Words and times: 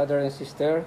Brother 0.00 0.20
and 0.20 0.32
sister. 0.32 0.82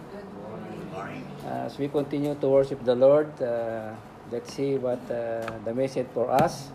As 1.45 1.77
we 1.77 1.87
continue 1.87 2.33
to 2.33 2.49
worship 2.49 2.83
the 2.83 2.95
Lord, 2.95 3.29
uh, 3.39 3.93
let's 4.31 4.51
see 4.51 4.73
what 4.73 4.97
uh, 5.05 5.45
the 5.63 5.71
message 5.71 6.07
for 6.15 6.31
us 6.31 6.71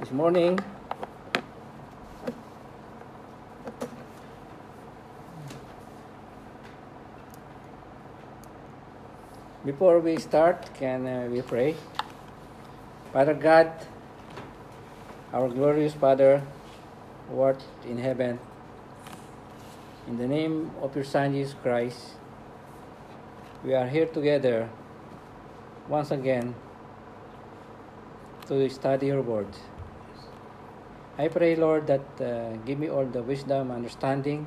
this 0.00 0.10
morning. 0.10 0.58
Before 9.66 10.00
we 10.00 10.16
start, 10.16 10.72
can 10.80 11.06
uh, 11.06 11.28
we 11.30 11.42
pray? 11.42 11.76
Father 13.12 13.34
God, 13.34 13.70
our 15.34 15.50
glorious 15.50 15.92
Father, 15.92 16.40
who 17.28 17.42
art 17.42 17.62
in 17.84 17.98
heaven, 17.98 18.40
in 20.06 20.18
the 20.18 20.26
name 20.26 20.70
of 20.80 20.94
your 20.94 21.04
Son 21.04 21.32
Jesus 21.32 21.54
Christ, 21.62 22.14
we 23.64 23.74
are 23.74 23.88
here 23.88 24.06
together 24.06 24.70
once 25.88 26.12
again 26.12 26.54
to 28.46 28.68
study 28.70 29.06
your 29.06 29.22
word. 29.22 29.50
I 31.18 31.26
pray, 31.26 31.56
Lord, 31.56 31.88
that 31.88 32.06
uh, 32.20 32.54
give 32.64 32.78
me 32.78 32.88
all 32.88 33.04
the 33.04 33.22
wisdom, 33.22 33.72
understanding, 33.72 34.46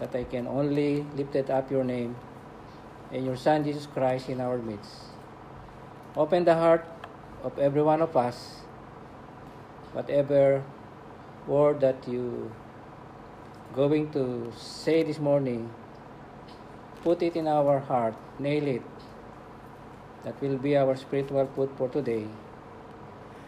that 0.00 0.14
I 0.14 0.24
can 0.24 0.46
only 0.46 1.06
lift 1.16 1.34
it 1.34 1.48
up 1.48 1.70
your 1.70 1.84
name 1.84 2.16
and 3.12 3.24
your 3.24 3.36
Son 3.36 3.64
Jesus 3.64 3.86
Christ 3.86 4.28
in 4.28 4.40
our 4.40 4.58
midst. 4.58 5.16
Open 6.14 6.44
the 6.44 6.54
heart 6.54 6.84
of 7.42 7.58
every 7.58 7.82
one 7.82 8.02
of 8.02 8.14
us, 8.16 8.60
whatever 9.92 10.62
word 11.46 11.80
that 11.80 11.96
you 12.06 12.52
going 13.76 14.10
to 14.10 14.50
say 14.56 15.02
this 15.02 15.18
morning, 15.18 15.68
put 17.04 17.22
it 17.22 17.36
in 17.36 17.46
our 17.46 17.78
heart, 17.78 18.14
nail 18.38 18.66
it. 18.66 18.82
That 20.24 20.40
will 20.40 20.56
be 20.56 20.76
our 20.76 20.96
spiritual 20.96 21.46
food 21.54 21.70
for 21.76 21.88
today 21.88 22.26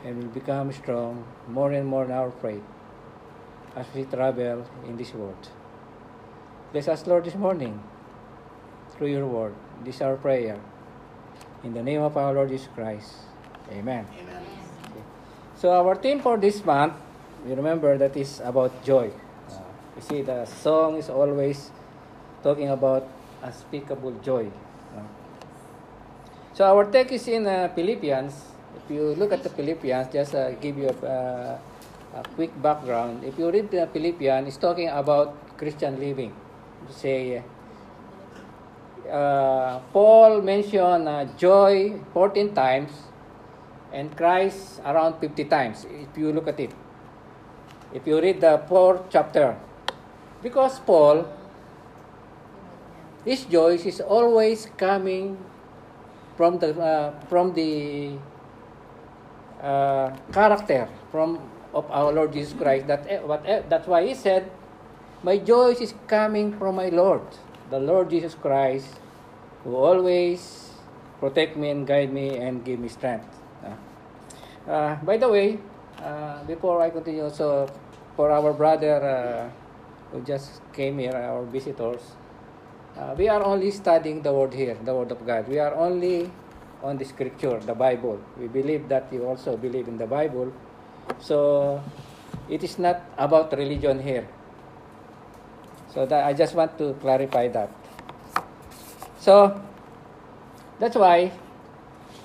and 0.04 0.22
will 0.22 0.30
become 0.30 0.70
strong 0.72 1.24
more 1.48 1.72
and 1.72 1.86
more 1.86 2.04
in 2.04 2.12
our 2.12 2.30
faith 2.30 2.62
as 3.74 3.86
we 3.94 4.04
travel 4.04 4.66
in 4.86 4.96
this 4.98 5.14
world. 5.14 5.48
Bless 6.72 6.88
us, 6.88 7.06
Lord, 7.06 7.24
this 7.24 7.34
morning 7.34 7.82
through 8.92 9.08
your 9.08 9.26
word. 9.26 9.54
This 9.82 9.96
is 9.96 10.02
our 10.02 10.16
prayer. 10.16 10.60
In 11.64 11.72
the 11.72 11.82
name 11.82 12.02
of 12.02 12.16
our 12.16 12.34
Lord 12.34 12.50
Jesus 12.50 12.68
Christ. 12.74 13.14
Amen. 13.72 14.06
Amen. 14.20 14.42
Okay. 14.84 15.02
So 15.56 15.72
our 15.72 15.96
theme 15.96 16.20
for 16.20 16.36
this 16.36 16.64
month, 16.64 16.92
we 17.46 17.54
remember 17.54 17.96
that 17.96 18.16
is 18.16 18.40
about 18.44 18.84
joy. 18.84 19.10
Uh, 19.98 20.00
you 20.00 20.06
see, 20.06 20.22
the 20.22 20.44
song 20.44 20.96
is 20.96 21.10
always 21.10 21.70
talking 22.42 22.68
about 22.68 23.06
unspeakable 23.42 24.12
joy. 24.22 24.46
Uh, 24.94 25.02
so 26.54 26.64
our 26.64 26.84
text 26.90 27.14
is 27.14 27.28
in 27.28 27.46
uh, 27.46 27.68
Philippians. 27.74 28.34
If 28.76 28.90
you 28.94 29.14
look 29.14 29.32
at 29.32 29.42
the 29.42 29.50
Philippians, 29.50 30.12
just 30.12 30.34
uh, 30.34 30.52
give 30.52 30.78
you 30.78 30.88
a, 30.88 31.06
uh, 31.06 31.58
a 32.14 32.22
quick 32.34 32.50
background. 32.62 33.24
If 33.24 33.38
you 33.38 33.50
read 33.50 33.70
the 33.70 33.88
Philippians, 33.92 34.48
it's 34.48 34.56
talking 34.56 34.88
about 34.88 35.34
Christian 35.58 35.98
living. 35.98 36.32
Say, 36.90 37.42
uh, 39.10 39.80
Paul 39.92 40.42
mentioned 40.42 41.08
uh, 41.08 41.24
joy 41.36 41.98
14 42.14 42.54
times 42.54 42.92
and 43.92 44.16
Christ 44.16 44.80
around 44.84 45.18
50 45.18 45.44
times 45.44 45.86
if 45.90 46.16
you 46.16 46.32
look 46.32 46.46
at 46.46 46.60
it. 46.60 46.70
If 47.92 48.06
you 48.06 48.20
read 48.20 48.40
the 48.40 48.62
fourth 48.68 49.10
chapter. 49.10 49.56
Because 50.42 50.78
Paul, 50.80 51.26
his 53.24 53.44
joy 53.44 53.74
is 53.74 54.00
always 54.00 54.70
coming 54.78 55.36
from 56.36 56.58
the 56.58 56.70
uh, 56.78 57.10
from 57.26 57.52
the 57.54 58.14
uh, 59.58 60.14
character 60.30 60.86
from 61.10 61.42
of 61.74 61.90
our 61.90 62.12
Lord 62.12 62.32
Jesus 62.32 62.54
Christ. 62.54 62.86
That 62.86 63.02
eh, 63.10 63.18
what 63.18 63.42
eh, 63.42 63.66
that's 63.68 63.90
why 63.90 64.06
he 64.06 64.14
said, 64.14 64.46
"My 65.26 65.38
joy 65.42 65.74
is 65.74 65.94
coming 66.06 66.54
from 66.54 66.78
my 66.78 66.88
Lord, 66.94 67.26
the 67.70 67.82
Lord 67.82 68.10
Jesus 68.10 68.38
Christ, 68.38 69.02
who 69.66 69.74
always 69.74 70.70
protect 71.18 71.58
me 71.58 71.74
and 71.74 71.82
guide 71.82 72.14
me 72.14 72.38
and 72.38 72.62
give 72.62 72.78
me 72.78 72.86
strength." 72.86 73.26
Uh, 74.68 75.00
by 75.00 75.16
the 75.16 75.26
way, 75.26 75.56
uh, 75.96 76.44
before 76.44 76.84
I 76.84 76.92
continue, 76.92 77.32
so 77.32 77.64
for 78.14 78.30
our 78.30 78.52
brother 78.52 79.48
who 80.12 80.20
just 80.22 80.60
came 80.72 80.98
here, 80.98 81.12
our 81.12 81.44
visitors, 81.44 82.00
uh, 82.96 83.14
we 83.16 83.28
are 83.28 83.42
only 83.44 83.70
studying 83.70 84.22
the 84.22 84.32
word 84.32 84.52
here, 84.52 84.76
the 84.84 84.94
word 84.94 85.12
of 85.12 85.24
God. 85.26 85.46
We 85.46 85.58
are 85.58 85.74
only 85.74 86.30
on 86.82 86.98
the 86.98 87.04
scripture, 87.04 87.58
the 87.60 87.74
Bible. 87.74 88.18
We 88.38 88.48
believe 88.48 88.88
that 88.88 89.12
you 89.12 89.24
also 89.24 89.56
believe 89.56 89.88
in 89.88 89.98
the 89.98 90.06
Bible. 90.06 90.52
So 91.20 91.82
it 92.48 92.64
is 92.64 92.78
not 92.78 93.02
about 93.16 93.52
religion 93.56 94.02
here. 94.02 94.26
So 95.94 96.06
that 96.06 96.24
I 96.24 96.32
just 96.32 96.54
want 96.54 96.76
to 96.78 96.94
clarify 97.00 97.48
that. 97.48 97.70
So 99.18 99.60
that's 100.78 100.96
why 100.96 101.32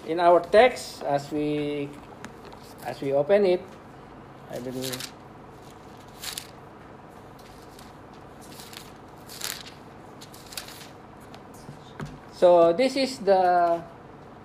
in 0.08 0.20
our 0.20 0.40
text 0.40 1.04
as 1.04 1.32
we 1.32 1.90
as 2.86 3.00
we 3.00 3.14
open 3.14 3.46
it, 3.46 3.62
I 4.52 4.60
will 4.60 4.82
So 12.44 12.76
this 12.76 13.00
is 13.00 13.24
the 13.24 13.80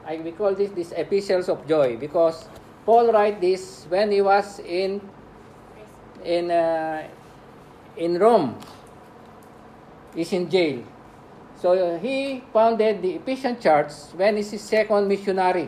I 0.06 0.22
we 0.22 0.31
call 0.31 0.54
this 0.54 0.70
this 0.70 0.94
epistles 0.94 1.50
of 1.50 1.66
joy 1.66 1.98
because 1.98 2.47
Paul 2.86 3.10
write 3.10 3.42
this 3.42 3.91
when 3.91 4.14
he 4.14 4.22
was 4.22 4.62
in 4.62 5.03
in 6.22 6.47
uh, 6.47 7.03
in 7.98 8.14
Rome. 8.22 8.54
He's 10.14 10.31
in 10.31 10.47
jail. 10.47 10.86
So 11.59 11.98
he 11.98 12.47
founded 12.54 13.03
the 13.03 13.19
Ephesian 13.19 13.59
church 13.59 13.91
when 14.15 14.38
he's 14.38 14.54
his 14.54 14.62
second 14.62 15.10
missionary. 15.10 15.66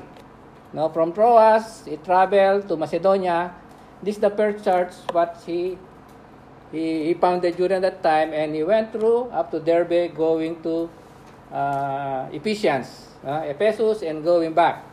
Now 0.71 0.87
from 0.87 1.11
Troas, 1.11 1.83
he 1.83 1.99
traveled 1.99 2.71
to 2.71 2.79
Macedonia. 2.79 3.59
This 4.07 4.15
is 4.15 4.23
the 4.23 4.31
first 4.31 4.63
church 4.63 4.95
what 5.11 5.35
he, 5.43 5.75
he 6.71 7.11
he 7.11 7.13
founded 7.19 7.59
during 7.59 7.83
that 7.83 8.07
time, 8.07 8.31
and 8.31 8.55
he 8.55 8.63
went 8.63 8.95
through 8.95 9.35
up 9.35 9.51
to 9.51 9.59
Derbe, 9.59 10.15
going 10.15 10.63
to 10.63 10.87
uh, 11.53 12.29
Ephesians, 12.33 13.09
uh, 13.25 13.43
Ephesus, 13.45 14.03
and 14.03 14.25
going 14.25 14.53
back. 14.55 14.85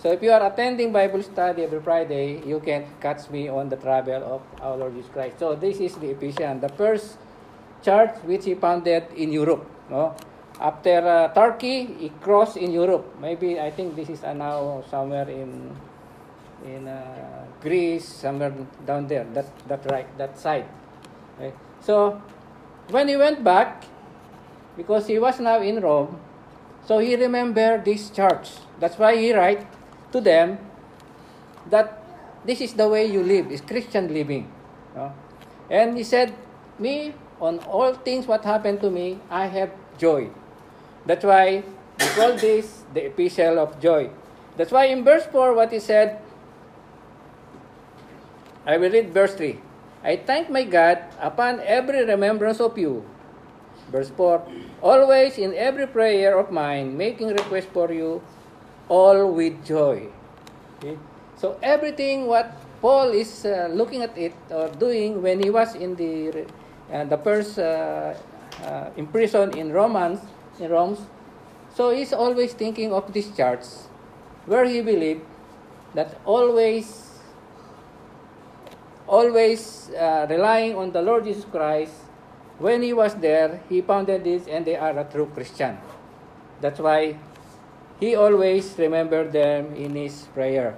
So 0.00 0.10
if 0.10 0.22
you 0.22 0.32
are 0.32 0.40
attending 0.46 0.92
Bible 0.92 1.22
study 1.22 1.62
every 1.62 1.80
Friday, 1.80 2.40
you 2.46 2.60
can 2.60 2.86
catch 3.00 3.28
me 3.28 3.48
on 3.48 3.68
the 3.68 3.76
travel 3.76 4.24
of 4.24 4.40
our 4.62 4.76
Lord 4.76 4.94
Jesus 4.94 5.10
Christ. 5.12 5.38
So 5.38 5.54
this 5.54 5.76
is 5.78 5.94
the 5.96 6.16
Ephesian, 6.16 6.60
the 6.60 6.70
first 6.70 7.18
church 7.84 8.16
which 8.24 8.46
he 8.46 8.54
founded 8.54 9.04
in 9.14 9.30
Europe. 9.30 9.68
No? 9.90 10.16
After 10.58 11.04
uh, 11.04 11.28
Turkey, 11.32 11.84
he 12.00 12.08
crossed 12.20 12.56
in 12.56 12.72
Europe. 12.72 13.04
Maybe 13.20 13.60
I 13.60 13.70
think 13.70 13.96
this 13.96 14.08
is 14.08 14.24
uh, 14.24 14.32
now 14.32 14.84
somewhere 14.88 15.28
in 15.28 15.76
in 16.64 16.88
uh, 16.88 17.44
Greece, 17.60 18.04
somewhere 18.04 18.52
down 18.84 19.06
there. 19.06 19.24
That 19.32 19.48
that 19.68 19.84
right, 19.92 20.08
that 20.16 20.36
side. 20.36 20.64
Okay. 21.36 21.52
So 21.80 22.20
when 22.88 23.08
he 23.08 23.16
went 23.16 23.44
back, 23.44 23.84
because 24.80 25.12
he 25.12 25.20
was 25.20 25.36
now 25.36 25.60
in 25.60 25.76
Rome, 25.84 26.16
so 26.88 27.04
he 27.04 27.12
remembered 27.12 27.84
this 27.84 28.08
church. 28.08 28.56
That's 28.80 28.96
why 28.96 29.12
he 29.20 29.36
write 29.36 29.68
to 30.08 30.24
them 30.24 30.56
that 31.68 32.00
this 32.48 32.64
is 32.64 32.72
the 32.72 32.88
way 32.88 33.04
you 33.04 33.20
live, 33.20 33.52
is 33.52 33.60
Christian 33.60 34.08
living. 34.08 34.48
And 35.68 36.00
he 36.00 36.02
said, 36.02 36.32
me, 36.78 37.12
on 37.38 37.60
all 37.68 37.92
things 37.92 38.24
what 38.26 38.42
happened 38.42 38.80
to 38.80 38.88
me, 38.88 39.20
I 39.28 39.52
have 39.52 39.68
joy. 39.98 40.32
That's 41.04 41.28
why 41.28 41.62
we 42.00 42.06
call 42.16 42.40
this 42.40 42.88
the 42.96 43.04
epistle 43.12 43.60
of 43.60 43.78
joy. 43.84 44.08
That's 44.56 44.72
why 44.72 44.86
in 44.86 45.04
verse 45.04 45.28
4, 45.28 45.52
what 45.52 45.70
he 45.72 45.78
said, 45.78 46.24
I 48.64 48.78
will 48.78 48.90
read 48.90 49.12
verse 49.12 49.34
3. 49.34 49.60
I 50.02 50.16
thank 50.16 50.48
my 50.48 50.64
God 50.64 51.04
upon 51.20 51.60
every 51.60 52.04
remembrance 52.06 52.60
of 52.60 52.78
you. 52.78 53.04
Verse 53.90 54.10
4 54.10 54.42
Always 54.82 55.36
in 55.38 55.54
every 55.54 55.86
prayer 55.86 56.38
of 56.38 56.50
mine, 56.50 56.96
making 56.96 57.28
request 57.28 57.68
for 57.74 57.92
you, 57.92 58.22
all 58.88 59.32
with 59.32 59.64
joy. 59.64 60.08
Okay? 60.78 60.96
So 61.36 61.58
everything 61.62 62.26
what 62.26 62.56
Paul 62.80 63.12
is 63.12 63.44
uh, 63.44 63.68
looking 63.70 64.02
at 64.02 64.16
it 64.16 64.34
or 64.50 64.68
doing 64.68 65.22
when 65.22 65.42
he 65.42 65.50
was 65.50 65.74
in 65.74 65.96
the 65.96 66.46
uh, 66.92 67.04
the 67.04 67.18
first 67.18 67.58
uh, 67.58 68.14
uh, 68.64 68.90
imprisoned 68.96 69.54
in 69.54 69.72
Romans 69.72 70.20
in 70.58 70.70
Rome, 70.70 70.96
so 71.72 71.90
he's 71.90 72.12
always 72.12 72.52
thinking 72.52 72.92
of 72.92 73.12
this 73.12 73.30
church 73.36 73.64
where 74.44 74.64
he 74.64 74.80
believed 74.80 75.22
that 75.94 76.18
always 76.24 77.10
always 79.06 79.90
uh, 79.94 80.26
relying 80.28 80.74
on 80.74 80.92
the 80.92 81.02
Lord 81.02 81.24
Jesus 81.24 81.44
Christ 81.44 82.09
when 82.60 82.82
he 82.82 82.92
was 82.92 83.14
there, 83.16 83.60
he 83.68 83.80
founded 83.80 84.22
this 84.22 84.46
and 84.46 84.64
they 84.64 84.76
are 84.76 84.96
a 84.96 85.04
true 85.04 85.26
Christian. 85.32 85.78
That's 86.60 86.78
why 86.78 87.16
he 87.98 88.14
always 88.14 88.76
remembered 88.78 89.32
them 89.32 89.74
in 89.74 89.96
his 89.96 90.28
prayer. 90.34 90.76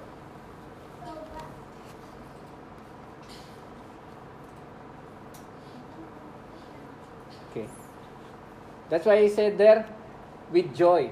Okay. 7.50 7.67
That's 8.88 9.05
why 9.05 9.20
he 9.23 9.28
said 9.28 9.58
there, 9.58 9.85
with 10.52 10.75
joy. 10.75 11.11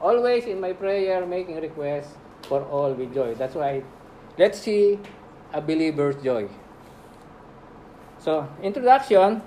Always 0.00 0.46
in 0.46 0.60
my 0.60 0.72
prayer, 0.72 1.24
making 1.24 1.60
requests 1.60 2.14
for 2.42 2.62
all 2.64 2.92
with 2.92 3.14
joy. 3.14 3.34
That's 3.34 3.54
why 3.54 3.82
let's 4.36 4.58
see 4.58 4.98
a 5.52 5.60
believer's 5.60 6.16
joy. 6.22 6.48
So, 8.18 8.48
introduction 8.62 9.42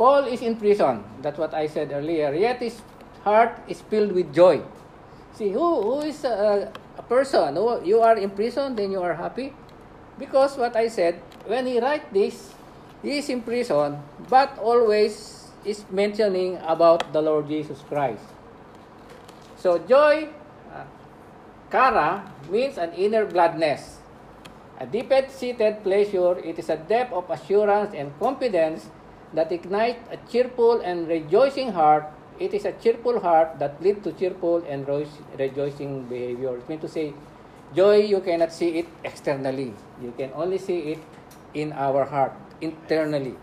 Paul 0.00 0.32
is 0.32 0.40
in 0.40 0.56
prison. 0.56 1.04
That's 1.20 1.36
what 1.36 1.52
I 1.52 1.68
said 1.68 1.92
earlier. 1.92 2.32
Yet 2.32 2.64
his 2.64 2.80
heart 3.20 3.60
is 3.68 3.84
filled 3.84 4.16
with 4.16 4.32
joy. 4.32 4.64
See, 5.36 5.52
who, 5.52 5.60
who 5.60 6.00
is 6.00 6.24
a, 6.24 6.72
a 6.96 7.02
person? 7.02 7.60
Who, 7.60 7.84
you 7.84 8.00
are 8.00 8.16
in 8.16 8.30
prison, 8.30 8.74
then 8.74 8.92
you 8.92 9.02
are 9.04 9.12
happy? 9.12 9.52
Because 10.16 10.56
what 10.56 10.74
I 10.74 10.88
said, 10.88 11.20
when 11.44 11.66
he 11.66 11.80
write 11.80 12.08
this, 12.14 12.54
he 13.02 13.18
is 13.18 13.28
in 13.28 13.42
prison, 13.42 14.00
but 14.30 14.56
always 14.56 15.52
is 15.66 15.84
mentioning 15.90 16.56
about 16.64 17.12
the 17.12 17.20
Lord 17.20 17.48
Jesus 17.48 17.84
Christ. 17.84 18.24
So 19.58 19.76
joy, 19.84 20.32
uh, 20.72 20.84
chara, 21.70 22.24
means 22.48 22.78
an 22.78 22.96
inner 22.96 23.26
gladness. 23.26 23.98
A 24.80 24.86
deep-seated 24.86 25.84
pleasure, 25.84 26.38
it 26.40 26.58
is 26.58 26.70
a 26.70 26.76
depth 26.76 27.12
of 27.12 27.28
assurance 27.28 27.92
and 27.92 28.18
confidence 28.18 28.88
that 29.34 29.52
ignites 29.52 30.00
a 30.10 30.18
cheerful 30.30 30.80
and 30.80 31.08
rejoicing 31.08 31.72
heart. 31.72 32.04
It 32.38 32.54
is 32.54 32.64
a 32.64 32.72
cheerful 32.72 33.20
heart 33.20 33.58
that 33.58 33.82
leads 33.82 34.02
to 34.04 34.12
cheerful 34.12 34.64
and 34.68 34.88
rejoicing 35.38 36.04
behavior. 36.04 36.56
It 36.56 36.68
means 36.68 36.82
to 36.82 36.88
say, 36.88 37.12
joy, 37.74 37.96
you 37.98 38.20
cannot 38.20 38.52
see 38.52 38.78
it 38.78 38.88
externally. 39.04 39.74
You 40.02 40.12
can 40.16 40.32
only 40.34 40.58
see 40.58 40.96
it 40.96 40.98
in 41.54 41.72
our 41.72 42.04
heart, 42.04 42.32
internally. 42.60 43.34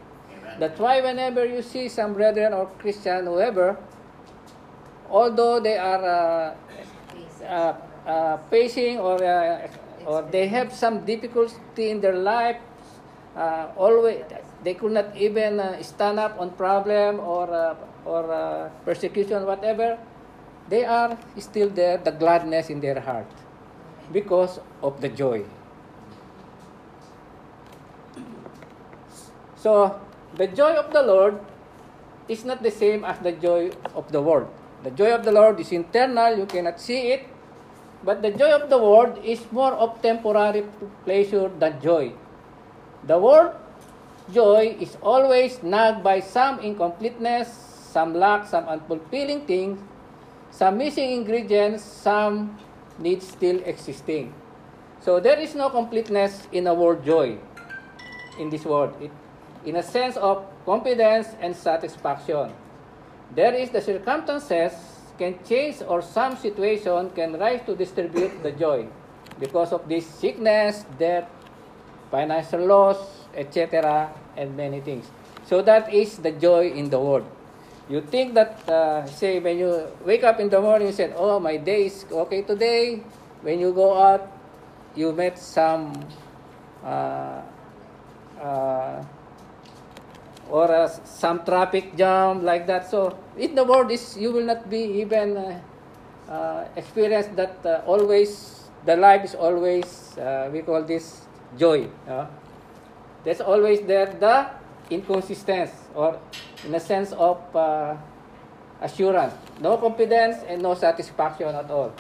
That's 0.59 0.79
why 0.79 1.01
whenever 1.01 1.45
you 1.45 1.61
see 1.61 1.87
some 1.89 2.13
brethren 2.13 2.53
or 2.53 2.65
Christian, 2.79 3.25
whoever, 3.25 3.77
although 5.09 5.59
they 5.59 5.77
are 5.77 6.03
uh, 6.03 6.55
uh, 7.45 7.73
uh, 8.07 8.37
facing 8.49 8.97
or 8.97 9.23
uh, 9.23 9.67
or 10.05 10.23
they 10.23 10.47
have 10.47 10.73
some 10.73 11.05
difficulty 11.05 11.91
in 11.91 12.01
their 12.01 12.15
life, 12.15 12.57
uh, 13.35 13.67
always 13.75 14.23
they 14.63 14.73
could 14.73 14.91
not 14.91 15.15
even 15.15 15.59
uh, 15.59 15.81
stand 15.83 16.19
up 16.19 16.39
on 16.39 16.51
problem 16.51 17.19
or 17.19 17.77
or 18.05 18.71
persecution, 18.85 19.45
whatever. 19.45 19.97
They 20.69 20.83
are 20.83 21.17
still 21.39 21.69
there, 21.69 21.97
the 21.97 22.11
gladness 22.11 22.69
in 22.69 22.81
their 22.81 22.99
heart, 22.99 23.31
because 24.11 24.59
of 24.83 24.99
the 24.99 25.07
joy. 25.07 25.43
So 29.55 29.99
the 30.35 30.47
joy 30.47 30.75
of 30.75 30.91
the 30.91 31.01
Lord 31.01 31.39
is 32.27 32.43
not 32.43 32.63
the 32.63 32.71
same 32.71 33.03
as 33.03 33.19
the 33.19 33.31
joy 33.31 33.71
of 33.95 34.11
the 34.11 34.21
world. 34.21 34.47
The 34.83 34.91
joy 34.91 35.15
of 35.15 35.23
the 35.23 35.31
Lord 35.31 35.59
is 35.59 35.71
internal, 35.71 36.37
you 36.37 36.45
cannot 36.45 36.79
see 36.79 37.11
it. 37.15 37.27
But 38.03 38.21
the 38.21 38.31
joy 38.31 38.51
of 38.53 38.69
the 38.69 38.77
world 38.77 39.17
is 39.23 39.41
more 39.51 39.73
of 39.73 40.01
temporary 40.01 40.63
pleasure 41.03 41.49
than 41.49 41.81
joy. 41.81 42.13
The 43.03 43.17
world 43.17 43.55
joy 44.33 44.75
is 44.79 44.97
always 45.01 45.61
nagged 45.63 46.03
by 46.03 46.19
some 46.19 46.59
incompleteness, 46.59 47.47
some 47.91 48.13
lack, 48.13 48.47
some 48.47 48.65
unfulfilling 48.65 49.47
things, 49.47 49.79
some 50.51 50.77
missing 50.77 51.11
ingredients, 51.11 51.83
some 51.83 52.57
needs 52.99 53.27
still 53.27 53.59
existing. 53.63 54.33
So 54.99 55.19
there 55.19 55.39
is 55.39 55.55
no 55.55 55.69
completeness 55.69 56.47
in 56.51 56.67
a 56.67 56.73
world 56.73 57.05
joy 57.05 57.37
in 58.39 58.49
this 58.49 58.65
world. 58.65 58.95
It 59.01 59.11
in 59.65 59.75
a 59.75 59.83
sense 59.83 60.15
of 60.15 60.45
confidence 60.65 61.27
and 61.41 61.55
satisfaction. 61.55 62.53
There 63.35 63.53
is 63.53 63.69
the 63.69 63.81
circumstances 63.81 64.71
can 65.19 65.35
change 65.43 65.83
or 65.85 66.01
some 66.01 66.37
situation 66.37 67.09
can 67.11 67.33
rise 67.33 67.61
to 67.65 67.75
distribute 67.75 68.31
the 68.43 68.51
joy 68.51 68.87
because 69.39 69.73
of 69.73 69.89
this 69.89 70.05
sickness, 70.05 70.85
death, 70.97 71.27
financial 72.09 72.65
loss, 72.65 73.16
etc., 73.37 74.09
and 74.35 74.57
many 74.57 74.81
things. 74.81 75.05
So 75.45 75.61
that 75.61 75.93
is 75.93 76.17
the 76.17 76.31
joy 76.31 76.73
in 76.73 76.89
the 76.89 76.99
world. 76.99 77.25
You 77.87 78.01
think 78.01 78.33
that, 78.35 78.59
uh, 78.67 79.05
say, 79.07 79.39
when 79.39 79.57
you 79.57 79.87
wake 80.03 80.23
up 80.25 80.41
in 80.43 80.49
the 80.49 80.59
morning, 80.59 80.91
you 80.91 80.97
said, 80.97 81.15
"Oh, 81.15 81.39
my 81.39 81.55
day 81.55 81.87
is 81.87 82.03
okay 82.11 82.43
today." 82.43 82.99
When 83.45 83.63
you 83.63 83.71
go 83.71 83.95
out, 83.95 84.27
you 84.97 85.15
met 85.15 85.39
some 85.39 85.95
uh, 86.83 87.39
uh, 88.41 88.99
or 90.49 90.67
uh, 90.67 90.87
some 91.05 91.45
traffic 91.45 91.95
jam 91.95 92.43
like 92.43 92.67
that. 92.67 92.89
So 92.89 93.15
in 93.37 93.55
the 93.55 93.63
world, 93.63 93.91
is 93.91 94.17
you 94.17 94.35
will 94.35 94.43
not 94.45 94.67
be 94.69 94.99
even 94.99 95.37
uh, 95.37 95.61
uh, 96.27 96.67
experience 96.75 97.27
that 97.39 97.55
uh, 97.63 97.87
always 97.87 98.67
the 98.83 98.95
life 98.95 99.23
is 99.23 99.35
always 99.35 100.17
uh, 100.17 100.49
we 100.51 100.61
call 100.61 100.83
this 100.83 101.23
joy. 101.55 101.87
There's 103.27 103.43
always 103.43 103.83
there 103.83 104.07
the 104.23 104.47
inconsistency 104.89 105.75
or 105.93 106.15
in 106.63 106.73
a 106.73 106.79
sense 106.79 107.11
of 107.11 107.35
uh, 107.53 107.91
assurance, 108.79 109.33
no 109.59 109.75
confidence 109.75 110.37
and 110.47 110.63
no 110.63 110.73
satisfaction 110.75 111.51
at 111.51 111.69
all. 111.69 111.91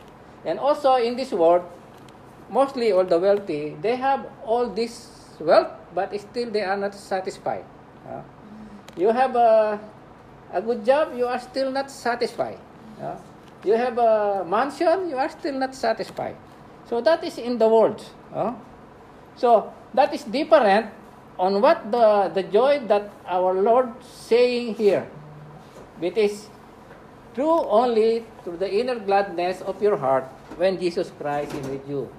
And 0.45 0.57
also 0.57 0.95
in 0.95 1.17
this 1.17 1.33
world, 1.33 1.67
mostly 2.49 2.93
all 2.93 3.03
the 3.03 3.19
wealthy, 3.19 3.75
they 3.81 3.97
have 3.97 4.25
all 4.45 4.69
this 4.69 5.35
wealth, 5.41 5.67
but 5.93 6.15
still 6.17 6.49
they 6.49 6.63
are 6.63 6.77
not 6.77 6.95
satisfied. 6.95 7.65
Uh, 8.07 8.21
you 8.95 9.11
have 9.11 9.35
a, 9.35 9.77
a 10.53 10.61
good 10.61 10.85
job, 10.85 11.11
you 11.13 11.25
are 11.25 11.39
still 11.39 11.73
not 11.73 11.91
satisfied. 11.91 12.57
Yeah? 12.99 13.17
You 13.65 13.73
have 13.73 13.97
a 13.97 14.45
mansion, 14.47 15.09
you 15.09 15.17
are 15.17 15.27
still 15.27 15.59
not 15.59 15.75
satisfied. 15.75 16.37
So 16.87 17.01
that 17.01 17.21
is 17.25 17.37
in 17.37 17.57
the 17.57 17.67
world. 17.67 18.01
Uh? 18.33 18.53
So 19.35 19.73
that 19.93 20.13
is 20.13 20.23
different 20.23 20.93
on 21.39 21.61
what 21.61 21.91
the, 21.91 22.31
the 22.33 22.43
joy 22.43 22.79
that 22.87 23.09
our 23.27 23.53
Lord 23.53 23.89
saying 24.03 24.75
here. 24.75 25.07
It 26.01 26.17
is 26.17 26.47
true 27.35 27.61
only 27.69 28.25
through 28.43 28.57
the 28.57 28.69
inner 28.69 28.97
gladness 28.99 29.61
of 29.61 29.81
your 29.81 29.97
heart 29.97 30.25
when 30.57 30.79
Jesus 30.79 31.11
Christ 31.19 31.53
is 31.53 31.67
with 31.67 31.87
you. 31.87 32.09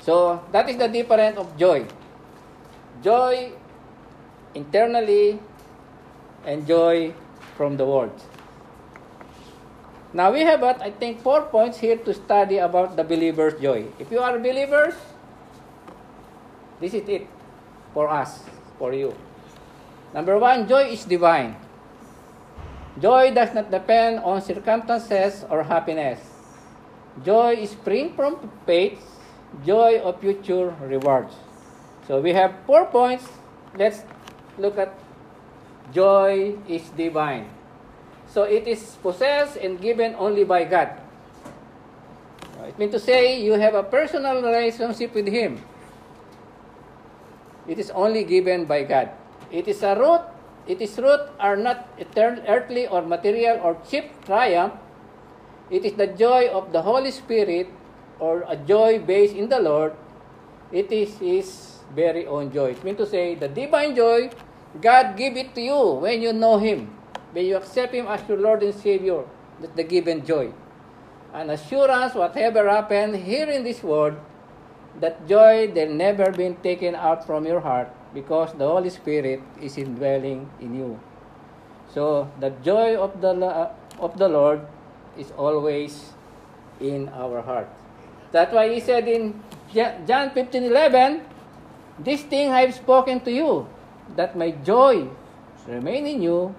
So 0.00 0.42
that 0.52 0.68
is 0.68 0.76
the 0.76 0.88
difference 0.88 1.36
of 1.36 1.56
joy. 1.58 1.84
Joy 3.04 3.52
internally 4.54 5.38
and 6.44 6.66
joy 6.66 7.12
from 7.56 7.76
the 7.76 7.84
world. 7.84 8.16
Now 10.12 10.32
we 10.32 10.40
have, 10.40 10.64
I 10.64 10.90
think, 10.90 11.20
four 11.22 11.42
points 11.42 11.78
here 11.78 11.96
to 11.96 12.14
study 12.14 12.58
about 12.58 12.96
the 12.96 13.04
believer's 13.04 13.60
joy. 13.60 13.86
If 13.98 14.10
you 14.10 14.18
are 14.18 14.38
believers, 14.38 14.94
this 16.80 16.94
is 16.94 17.06
it 17.08 17.28
for 17.92 18.08
us, 18.08 18.40
for 18.78 18.92
you. 18.92 19.14
Number 20.14 20.38
one, 20.38 20.66
joy 20.66 20.90
is 20.90 21.04
divine. 21.04 21.54
Joy 22.98 23.30
does 23.30 23.54
not 23.54 23.70
depend 23.70 24.18
on 24.20 24.42
circumstances 24.42 25.44
or 25.48 25.62
happiness. 25.62 26.18
Joy 27.24 27.62
is 27.62 27.70
spring 27.70 28.14
from 28.16 28.50
faith, 28.66 28.98
joy 29.64 30.00
of 30.00 30.20
future 30.20 30.74
rewards. 30.82 31.34
So 32.08 32.20
we 32.20 32.32
have 32.32 32.54
four 32.66 32.86
points. 32.86 33.28
Let's 33.76 34.02
look 34.58 34.78
at 34.78 34.96
joy 35.94 36.58
is 36.66 36.82
divine. 36.96 37.46
So 38.26 38.42
it 38.44 38.66
is 38.66 38.96
possessed 39.02 39.56
and 39.56 39.80
given 39.80 40.14
only 40.18 40.44
by 40.44 40.64
God. 40.64 40.98
It 42.66 42.78
means 42.78 42.92
to 42.92 43.00
say 43.00 43.40
you 43.42 43.54
have 43.54 43.74
a 43.74 43.82
personal 43.82 44.42
relationship 44.42 45.14
with 45.14 45.26
Him. 45.26 45.58
It 47.70 47.78
is 47.78 47.94
only 47.94 48.26
given 48.26 48.66
by 48.66 48.82
God. 48.82 49.14
It 49.54 49.70
is 49.70 49.86
a 49.86 49.94
root. 49.94 50.26
It 50.66 50.82
is 50.82 50.98
root 50.98 51.30
are 51.38 51.54
not 51.54 51.86
eternal, 52.02 52.42
earthly 52.50 52.90
or 52.90 53.00
material 53.06 53.62
or 53.62 53.78
cheap 53.86 54.10
triumph. 54.26 54.74
It 55.70 55.86
is 55.86 55.94
the 55.94 56.10
joy 56.10 56.50
of 56.50 56.74
the 56.74 56.82
Holy 56.82 57.14
Spirit 57.14 57.70
or 58.18 58.42
a 58.50 58.58
joy 58.58 58.98
based 58.98 59.38
in 59.38 59.48
the 59.48 59.62
Lord. 59.62 59.94
It 60.74 60.90
is 60.90 61.14
His 61.22 61.78
very 61.94 62.26
own 62.26 62.50
joy. 62.50 62.74
It 62.74 62.82
means 62.82 62.98
to 62.98 63.06
say 63.06 63.38
the 63.38 63.46
divine 63.46 63.94
joy 63.94 64.34
God 64.78 65.16
give 65.16 65.36
it 65.36 65.54
to 65.54 65.60
you 65.60 65.98
when 66.02 66.22
you 66.22 66.32
know 66.32 66.58
Him, 66.58 66.90
when 67.32 67.46
you 67.46 67.56
accept 67.56 67.94
Him 67.94 68.06
as 68.06 68.22
your 68.28 68.38
Lord 68.38 68.62
and 68.62 68.74
Savior, 68.74 69.24
that's 69.58 69.74
the 69.74 69.82
given 69.82 70.24
joy. 70.26 70.52
An 71.34 71.50
assurance, 71.50 72.14
whatever 72.14 72.68
happened 72.68 73.16
here 73.16 73.46
in 73.50 73.64
this 73.64 73.82
world, 73.82 74.14
that 74.98 75.28
joy 75.28 75.70
they'll 75.70 75.94
never 75.94 76.32
been 76.32 76.56
taken 76.56 76.94
out 76.94 77.26
from 77.26 77.46
your 77.46 77.60
heart 77.60 77.88
because 78.12 78.52
the 78.58 78.66
Holy 78.66 78.90
Spirit 78.90 79.40
is 79.62 79.78
indwelling 79.78 80.50
in 80.60 80.74
you. 80.74 80.98
So 81.94 82.26
the 82.40 82.50
joy 82.66 82.98
of 82.98 83.20
the 83.20 83.30
uh, 83.30 83.70
of 83.98 84.18
the 84.18 84.28
Lord 84.28 84.66
is 85.18 85.30
always 85.38 86.10
in 86.80 87.08
our 87.14 87.42
heart. 87.42 87.68
That's 88.32 88.52
why 88.54 88.70
he 88.72 88.80
said 88.80 89.06
in 89.06 89.34
John 89.74 90.30
15 90.30 90.64
11, 90.64 91.22
This 91.98 92.22
thing 92.22 92.50
I 92.50 92.66
have 92.66 92.74
spoken 92.74 93.20
to 93.26 93.30
you, 93.30 93.66
that 94.16 94.34
my 94.34 94.50
joy 94.64 95.06
remain 95.66 96.06
in 96.06 96.22
you, 96.22 96.54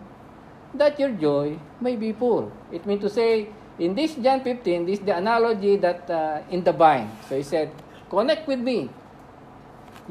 that 0.75 0.99
your 0.99 1.11
joy 1.11 1.59
may 1.79 1.95
be 1.95 2.13
full. 2.13 2.51
It 2.71 2.85
means 2.85 3.01
to 3.01 3.09
say, 3.09 3.49
in 3.79 3.95
this 3.95 4.15
John 4.15 4.43
15, 4.43 4.85
this 4.85 4.99
is 4.99 5.05
the 5.05 5.17
analogy 5.17 5.75
that 5.77 6.09
uh, 6.09 6.41
in 6.51 6.63
the 6.63 6.71
vine. 6.71 7.09
So 7.27 7.35
he 7.35 7.43
said, 7.43 7.71
connect 8.11 8.43
with 8.45 8.59
me. 8.59 8.91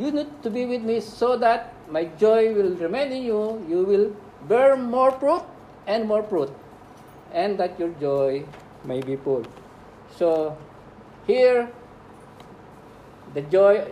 You 0.01 0.11
need 0.11 0.33
to 0.43 0.49
be 0.49 0.65
with 0.65 0.81
me 0.81 1.05
so 1.05 1.37
that 1.37 1.77
my 1.93 2.09
joy 2.17 2.57
will 2.57 2.73
remain 2.81 3.13
in 3.13 3.23
you. 3.29 3.61
You 3.69 3.85
will 3.85 4.17
bear 4.49 4.75
more 4.77 5.13
fruit 5.13 5.45
and 5.87 6.09
more 6.09 6.23
fruit, 6.25 6.49
and 7.37 7.61
that 7.61 7.77
your 7.77 7.93
joy 8.01 8.49
may 8.85 9.05
be 9.05 9.17
full. 9.21 9.45
So 10.17 10.57
here, 11.27 11.69
the 13.35 13.43
joy, 13.43 13.85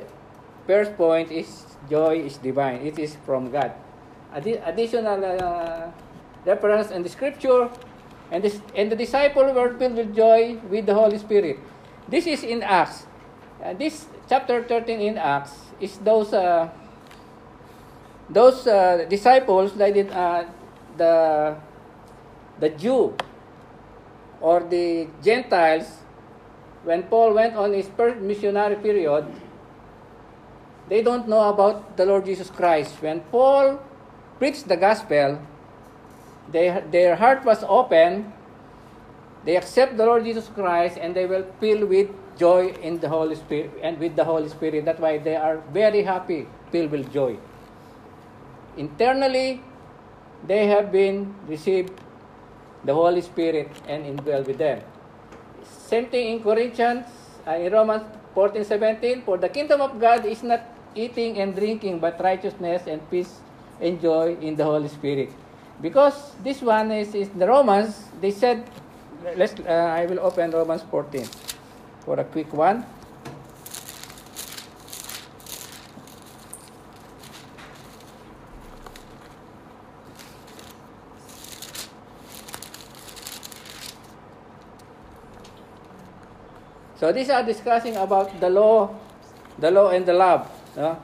first 0.66 0.96
point 0.96 1.30
is 1.30 1.66
joy 1.90 2.24
is 2.24 2.38
divine. 2.38 2.80
It 2.86 2.98
is 2.98 3.16
from 3.26 3.50
God. 3.50 3.72
Addi- 4.32 4.60
additional 4.64 5.20
uh, 5.24 5.90
reference 6.46 6.90
in 6.90 7.02
the 7.02 7.08
scripture, 7.08 7.68
and, 8.30 8.44
this, 8.44 8.60
and 8.76 8.92
the 8.92 8.96
disciple 8.96 9.52
were 9.52 9.76
filled 9.76 9.96
with 9.96 10.14
joy 10.14 10.56
with 10.70 10.86
the 10.86 10.94
Holy 10.94 11.18
Spirit. 11.18 11.58
This 12.08 12.26
is 12.26 12.44
in 12.44 12.62
Acts. 12.62 13.07
Uh, 13.58 13.74
this 13.74 14.06
chapter 14.28 14.62
13 14.62 15.00
in 15.00 15.18
Acts 15.18 15.50
is 15.80 15.98
those 15.98 16.32
uh, 16.32 16.70
those 18.30 18.66
uh, 18.68 19.04
disciples 19.10 19.74
that 19.74 19.94
did 19.94 20.12
uh, 20.12 20.44
the 20.96 21.56
the 22.60 22.70
Jew 22.70 23.18
or 24.40 24.62
the 24.62 25.08
Gentiles 25.24 26.06
when 26.84 27.02
Paul 27.10 27.34
went 27.34 27.56
on 27.56 27.72
his 27.72 27.90
first 27.98 28.22
missionary 28.22 28.76
period 28.76 29.26
they 30.88 31.02
don't 31.02 31.26
know 31.28 31.50
about 31.50 31.96
the 31.98 32.06
Lord 32.06 32.24
Jesus 32.24 32.48
Christ. 32.48 32.94
When 33.02 33.20
Paul 33.28 33.82
preached 34.38 34.68
the 34.68 34.76
gospel 34.76 35.42
they, 36.46 36.70
their 36.92 37.16
heart 37.16 37.44
was 37.44 37.64
open 37.66 38.32
they 39.44 39.56
accept 39.56 39.96
the 39.96 40.06
Lord 40.06 40.22
Jesus 40.22 40.46
Christ 40.54 40.96
and 40.96 41.14
they 41.14 41.26
will 41.26 41.46
fill 41.58 41.86
with 41.86 42.08
joy 42.38 42.72
in 42.82 43.00
the 43.00 43.08
Holy 43.08 43.34
Spirit 43.34 43.70
and 43.82 43.98
with 43.98 44.16
the 44.16 44.24
Holy 44.24 44.48
Spirit. 44.48 44.84
That's 44.84 45.00
why 45.00 45.18
they 45.18 45.36
are 45.36 45.58
very 45.72 46.02
happy, 46.02 46.46
filled 46.70 46.90
with 46.90 47.12
joy. 47.12 47.36
Internally, 48.76 49.60
they 50.46 50.66
have 50.66 50.92
been 50.92 51.34
received 51.46 51.92
the 52.84 52.94
Holy 52.94 53.20
Spirit 53.20 53.70
and 53.88 54.06
indwell 54.06 54.46
with 54.46 54.58
them. 54.58 54.80
Same 55.64 56.06
thing 56.06 56.34
in 56.34 56.42
Corinthians, 56.42 57.06
uh, 57.46 57.52
in 57.52 57.72
Romans 57.72 58.04
14, 58.34 58.64
17, 58.64 59.22
for 59.22 59.36
the 59.36 59.48
kingdom 59.48 59.80
of 59.80 59.98
God 59.98 60.24
is 60.24 60.42
not 60.42 60.62
eating 60.94 61.38
and 61.38 61.54
drinking, 61.56 61.98
but 61.98 62.20
righteousness 62.20 62.86
and 62.86 63.02
peace 63.10 63.40
and 63.80 64.00
joy 64.00 64.36
in 64.40 64.54
the 64.54 64.64
Holy 64.64 64.88
Spirit. 64.88 65.30
Because 65.82 66.34
this 66.42 66.62
one 66.62 66.92
is, 66.92 67.14
is 67.14 67.28
the 67.30 67.46
Romans, 67.46 68.04
they 68.20 68.30
said, 68.30 68.68
let's, 69.36 69.54
uh, 69.60 69.72
I 69.72 70.06
will 70.06 70.20
open 70.20 70.50
Romans 70.50 70.82
14 70.90 71.26
for 72.08 72.16
a 72.16 72.24
quick 72.24 72.48
one. 72.56 72.80
So 86.96 87.12
these 87.12 87.28
are 87.28 87.44
discussing 87.44 87.94
about 88.00 88.40
the 88.40 88.48
law, 88.48 88.88
the 89.60 89.70
law 89.70 89.90
and 89.90 90.06
the 90.08 90.14
love. 90.16 90.48
No? 90.74 90.96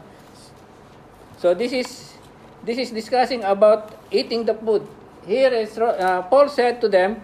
So 1.36 1.52
this 1.52 1.72
is 1.76 2.16
this 2.64 2.78
is 2.80 2.90
discussing 2.90 3.44
about 3.44 3.92
eating 4.10 4.48
the 4.48 4.56
food. 4.56 4.88
Here 5.28 5.52
is 5.52 5.76
uh, 5.76 6.24
Paul 6.32 6.48
said 6.48 6.80
to 6.80 6.88
them, 6.88 7.20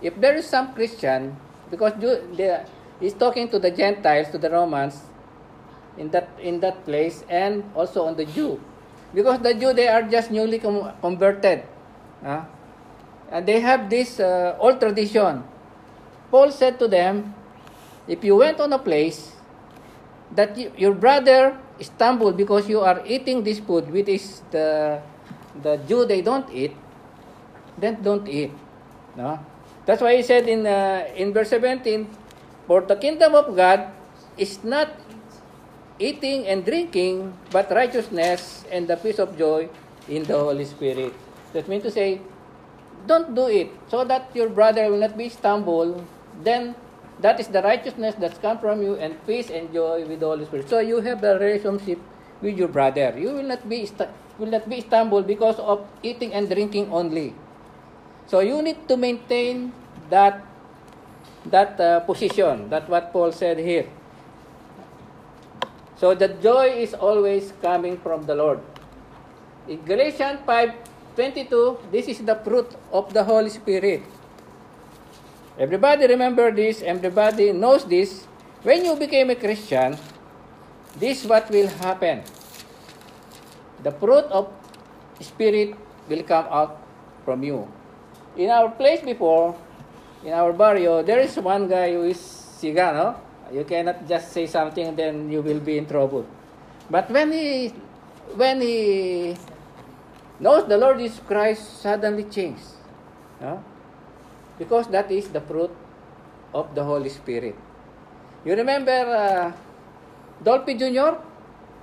if 0.00 0.16
there 0.16 0.34
is 0.34 0.48
some 0.48 0.72
Christian, 0.72 1.36
because 1.70 1.92
the, 2.00 2.64
he's 3.00 3.14
talking 3.14 3.48
to 3.48 3.58
the 3.58 3.70
Gentiles, 3.70 4.28
to 4.30 4.38
the 4.38 4.50
Romans, 4.50 5.00
in 5.96 6.10
that 6.10 6.28
in 6.40 6.60
that 6.60 6.84
place, 6.84 7.24
and 7.28 7.62
also 7.74 8.04
on 8.04 8.16
the 8.16 8.24
Jew, 8.24 8.60
because 9.14 9.38
the 9.40 9.54
Jew 9.54 9.72
they 9.72 9.88
are 9.88 10.02
just 10.02 10.30
newly 10.30 10.58
com- 10.58 10.92
converted, 11.00 11.62
uh, 12.24 12.44
and 13.30 13.46
they 13.46 13.60
have 13.60 13.88
this 13.88 14.18
uh, 14.20 14.56
old 14.58 14.80
tradition. 14.80 15.44
Paul 16.30 16.50
said 16.50 16.78
to 16.80 16.88
them, 16.88 17.34
if 18.08 18.24
you 18.24 18.36
went 18.36 18.58
on 18.58 18.72
a 18.72 18.78
place 18.78 19.32
that 20.34 20.56
you, 20.58 20.72
your 20.76 20.94
brother 20.94 21.56
stumbled 21.80 22.36
because 22.36 22.68
you 22.68 22.80
are 22.80 23.02
eating 23.06 23.44
this 23.44 23.60
food, 23.60 23.90
which 23.90 24.08
is 24.08 24.42
the 24.50 25.00
the 25.62 25.78
Jew 25.86 26.04
they 26.04 26.22
don't 26.22 26.50
eat, 26.50 26.74
then 27.78 28.02
don't 28.02 28.26
eat. 28.28 28.50
No, 29.14 29.38
that's 29.86 30.00
why 30.00 30.16
he 30.16 30.22
said 30.22 30.48
in 30.48 30.66
uh, 30.66 31.08
in 31.16 31.32
verse 31.32 31.50
17, 31.50 32.08
for 32.66 32.80
the 32.80 32.96
kingdom 32.96 33.34
of 33.34 33.52
God 33.56 33.92
is 34.36 34.64
not 34.64 34.88
eating 35.98 36.46
and 36.46 36.64
drinking, 36.64 37.32
but 37.52 37.70
righteousness 37.70 38.64
and 38.72 38.88
the 38.88 38.96
peace 38.96 39.18
of 39.18 39.36
joy 39.38 39.68
in 40.08 40.24
the 40.24 40.36
Holy 40.36 40.64
Spirit. 40.64 41.12
That 41.52 41.68
means 41.68 41.84
to 41.84 41.90
say, 41.90 42.20
don't 43.06 43.34
do 43.34 43.46
it 43.48 43.70
so 43.88 44.04
that 44.04 44.32
your 44.34 44.48
brother 44.48 44.90
will 44.90 44.98
not 44.98 45.16
be 45.16 45.28
stumbled. 45.28 46.02
Then 46.42 46.74
that 47.20 47.38
is 47.38 47.48
the 47.48 47.62
righteousness 47.62 48.16
that's 48.18 48.38
come 48.38 48.58
from 48.58 48.82
you 48.82 48.96
and 48.96 49.14
peace 49.26 49.50
and 49.50 49.72
joy 49.72 50.04
with 50.06 50.20
the 50.20 50.26
Holy 50.26 50.44
Spirit. 50.46 50.68
So 50.68 50.80
you 50.80 51.00
have 51.00 51.22
a 51.22 51.38
relationship 51.38 52.00
with 52.40 52.58
your 52.58 52.68
brother. 52.68 53.14
You 53.16 53.38
will 53.38 53.46
not 53.46 53.68
be 53.68 53.86
will 54.38 54.50
not 54.50 54.68
be 54.68 54.80
stumbled 54.80 55.26
because 55.28 55.60
of 55.60 55.86
eating 56.02 56.34
and 56.34 56.50
drinking 56.50 56.90
only. 56.90 57.34
So 58.26 58.40
you 58.40 58.62
need 58.62 58.88
to 58.88 58.96
maintain 58.96 59.72
that 60.08 60.40
that 61.46 61.76
uh, 61.76 62.00
position. 62.00 62.72
That's 62.72 62.88
what 62.88 63.12
Paul 63.12 63.32
said 63.32 63.60
here. 63.60 63.86
So 65.96 66.14
the 66.14 66.28
joy 66.28 66.80
is 66.84 66.94
always 66.94 67.52
coming 67.60 68.00
from 68.00 68.24
the 68.26 68.34
Lord. 68.34 68.60
In 69.68 69.80
Galatians 69.84 70.40
5:22, 70.44 71.92
this 71.92 72.08
is 72.08 72.20
the 72.24 72.36
fruit 72.40 72.68
of 72.92 73.12
the 73.12 73.24
Holy 73.24 73.52
Spirit. 73.52 74.02
Everybody 75.54 76.10
remember 76.10 76.50
this, 76.50 76.82
everybody 76.82 77.54
knows 77.54 77.86
this. 77.86 78.26
When 78.66 78.82
you 78.84 78.96
became 78.96 79.30
a 79.30 79.38
Christian, 79.38 79.94
this 80.98 81.22
what 81.24 81.46
will 81.52 81.70
happen. 81.78 82.26
The 83.84 83.92
fruit 83.92 84.26
of 84.34 84.50
Spirit 85.20 85.76
will 86.08 86.24
come 86.26 86.48
out 86.50 86.80
from 87.24 87.44
you. 87.44 87.68
In 88.36 88.50
our 88.50 88.70
place 88.70 89.00
before, 89.00 89.54
in 90.24 90.32
our 90.32 90.52
barrio, 90.52 91.02
there 91.02 91.20
is 91.20 91.36
one 91.36 91.68
guy 91.68 91.92
who 91.92 92.02
is 92.02 92.18
cigano. 92.18 93.14
You 93.52 93.64
cannot 93.64 94.08
just 94.08 94.32
say 94.32 94.46
something 94.46 94.96
then 94.96 95.30
you 95.30 95.42
will 95.42 95.60
be 95.60 95.78
in 95.78 95.86
trouble. 95.86 96.26
But 96.90 97.10
when 97.10 97.30
he 97.30 97.72
when 98.34 98.60
he 98.60 99.36
knows 100.40 100.66
the 100.66 100.76
Lord 100.76 100.98
Jesus 100.98 101.20
Christ 101.20 101.80
suddenly 101.80 102.24
changed. 102.24 102.64
No? 103.40 103.62
Because 104.58 104.88
that 104.88 105.10
is 105.10 105.28
the 105.28 105.40
fruit 105.40 105.70
of 106.52 106.74
the 106.74 106.82
Holy 106.82 107.10
Spirit. 107.10 107.54
You 108.44 108.54
remember 108.54 108.90
uh, 108.92 109.52
Dolphy 110.42 110.78
Jr.? 110.78 111.20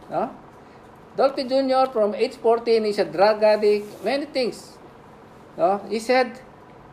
No? 0.09 0.31
Dolphy 1.17 1.43
Jr. 1.47 1.91
from 1.91 2.15
age 2.15 2.35
14 2.35 2.85
is 2.85 2.99
a 2.99 3.05
drug 3.05 3.43
addict, 3.43 4.03
many 4.03 4.25
things. 4.25 4.77
No? 5.57 5.81
He 5.89 5.99
said, 5.99 6.39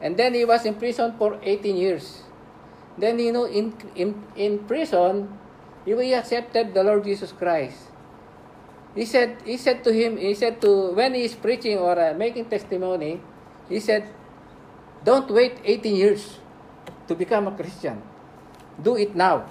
and 0.01 0.17
then 0.17 0.35
he 0.35 0.45
was 0.45 0.65
in 0.65 0.75
prison 0.75 1.15
for 1.19 1.39
18 1.43 1.77
years. 1.77 2.23
Then, 2.97 3.19
you 3.19 3.33
know, 3.33 3.47
in, 3.47 3.75
in, 3.95 4.23
in 4.35 4.59
prison, 4.67 5.39
he 5.85 6.15
accepted 6.15 6.75
the 6.75 6.83
Lord 6.83 7.05
Jesus 7.05 7.33
Christ. 7.33 7.79
He 8.95 9.05
said, 9.05 9.39
he 9.45 9.57
said 9.57 9.85
to 9.85 9.93
him, 9.93 10.17
he 10.17 10.35
said 10.35 10.61
to, 10.63 10.93
when 10.93 11.15
he 11.15 11.23
is 11.23 11.35
preaching 11.35 11.79
or 11.79 11.99
uh, 11.99 12.15
making 12.15 12.47
testimony, 12.47 13.21
he 13.69 13.79
said, 13.79 14.09
don't 15.05 15.31
wait 15.31 15.59
18 15.65 15.95
years 15.95 16.39
to 17.07 17.15
become 17.15 17.47
a 17.47 17.53
Christian. 17.53 18.03
Do 18.83 18.97
it 18.97 19.15
now. 19.15 19.47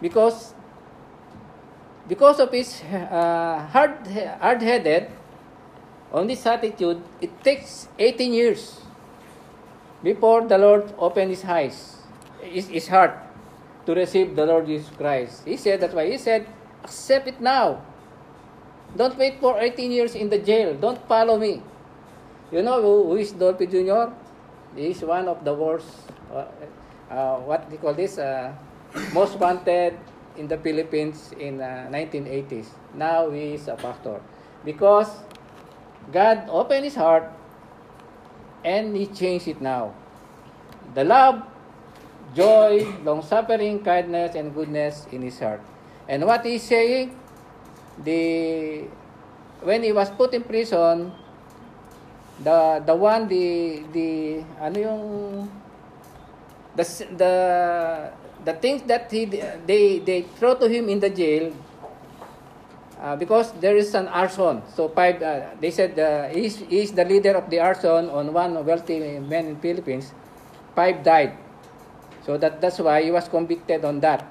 Because 0.00 0.54
because 2.08 2.40
of 2.40 2.52
his 2.52 2.82
uh, 2.82 3.64
hard 3.72 4.06
hard-headed 4.40 5.08
on 6.14 6.30
this 6.30 6.46
attitude, 6.46 7.02
it 7.20 7.42
takes 7.42 7.88
18 7.98 8.32
years 8.32 8.80
before 10.02 10.46
the 10.46 10.56
Lord 10.56 10.94
opened 10.96 11.30
his 11.30 11.44
eyes, 11.44 11.98
his, 12.40 12.68
his 12.68 12.86
heart. 12.86 13.24
to 13.86 13.94
receive 13.94 14.36
the 14.36 14.46
Lord 14.46 14.66
Jesus 14.66 14.88
Christ. 14.96 15.44
He 15.44 15.56
said, 15.56 15.80
that's 15.80 15.94
why 15.94 16.10
he 16.10 16.18
said, 16.18 16.46
accept 16.82 17.28
it 17.28 17.40
now. 17.40 17.82
Don't 18.96 19.16
wait 19.18 19.40
for 19.40 19.58
18 19.58 19.90
years 19.90 20.14
in 20.14 20.30
the 20.30 20.38
jail. 20.38 20.74
Don't 20.74 21.00
follow 21.08 21.38
me. 21.38 21.62
You 22.52 22.62
know 22.62 22.80
who, 22.80 23.10
who 23.10 23.16
is 23.16 23.32
Dolphy 23.32 23.66
Jr.? 23.66 24.14
He 24.76 24.90
is 24.90 25.02
one 25.02 25.28
of 25.28 25.44
the 25.44 25.54
worst, 25.54 25.88
uh, 26.32 26.46
uh, 27.10 27.36
what 27.40 27.66
you 27.70 27.78
call 27.78 27.94
this? 27.94 28.18
Uh, 28.18 28.52
most 29.12 29.38
wanted 29.38 29.98
in 30.36 30.46
the 30.48 30.58
Philippines 30.58 31.32
in 31.38 31.60
uh, 31.60 31.88
1980s. 31.90 32.66
Now 32.94 33.30
he 33.30 33.54
is 33.54 33.68
a 33.68 33.74
pastor. 33.74 34.20
Because 34.64 35.10
God 36.12 36.48
opened 36.48 36.84
his 36.84 36.94
heart 36.94 37.30
and 38.64 38.96
he 38.96 39.06
changed 39.06 39.48
it 39.48 39.60
now. 39.60 39.94
The 40.94 41.04
love, 41.04 41.42
joy, 42.34 42.86
long 43.04 43.22
suffering, 43.22 43.84
kindness, 43.84 44.34
and 44.34 44.54
goodness 44.54 45.06
in 45.12 45.22
his 45.22 45.38
heart. 45.38 45.60
And 46.08 46.24
what 46.24 46.44
he's 46.44 46.62
saying, 46.62 47.16
the 48.02 48.84
when 49.62 49.82
he 49.82 49.92
was 49.92 50.10
put 50.10 50.34
in 50.34 50.44
prison, 50.44 51.12
the 52.42 52.82
the 52.84 52.94
one 52.94 53.28
the 53.28 53.82
the 53.92 54.44
ano 54.60 54.78
yung 54.78 55.02
the 56.76 56.84
the 57.16 57.34
the 58.44 58.54
things 58.60 58.82
that 58.84 59.08
he 59.10 59.24
they 59.64 60.00
they 60.04 60.22
throw 60.36 60.54
to 60.54 60.68
him 60.68 60.88
in 60.88 61.00
the 61.00 61.08
jail 61.08 61.54
uh, 63.00 63.16
because 63.16 63.52
there 63.60 63.76
is 63.76 63.94
an 63.94 64.08
arson. 64.08 64.62
So 64.74 64.88
five, 64.88 65.22
uh, 65.22 65.54
they 65.60 65.70
said 65.70 65.98
uh, 65.98 66.28
he's, 66.28 66.56
he's 66.56 66.92
the 66.92 67.04
leader 67.04 67.36
of 67.36 67.50
the 67.50 67.60
arson 67.60 68.08
on 68.10 68.32
one 68.32 68.64
wealthy 68.64 69.18
man 69.18 69.46
in 69.46 69.56
Philippines. 69.56 70.12
Five 70.74 71.02
died. 71.02 71.36
So 72.26 72.38
that, 72.38 72.60
that's 72.60 72.78
why 72.78 73.02
he 73.02 73.10
was 73.10 73.28
convicted 73.28 73.84
on 73.84 74.00
that. 74.00 74.24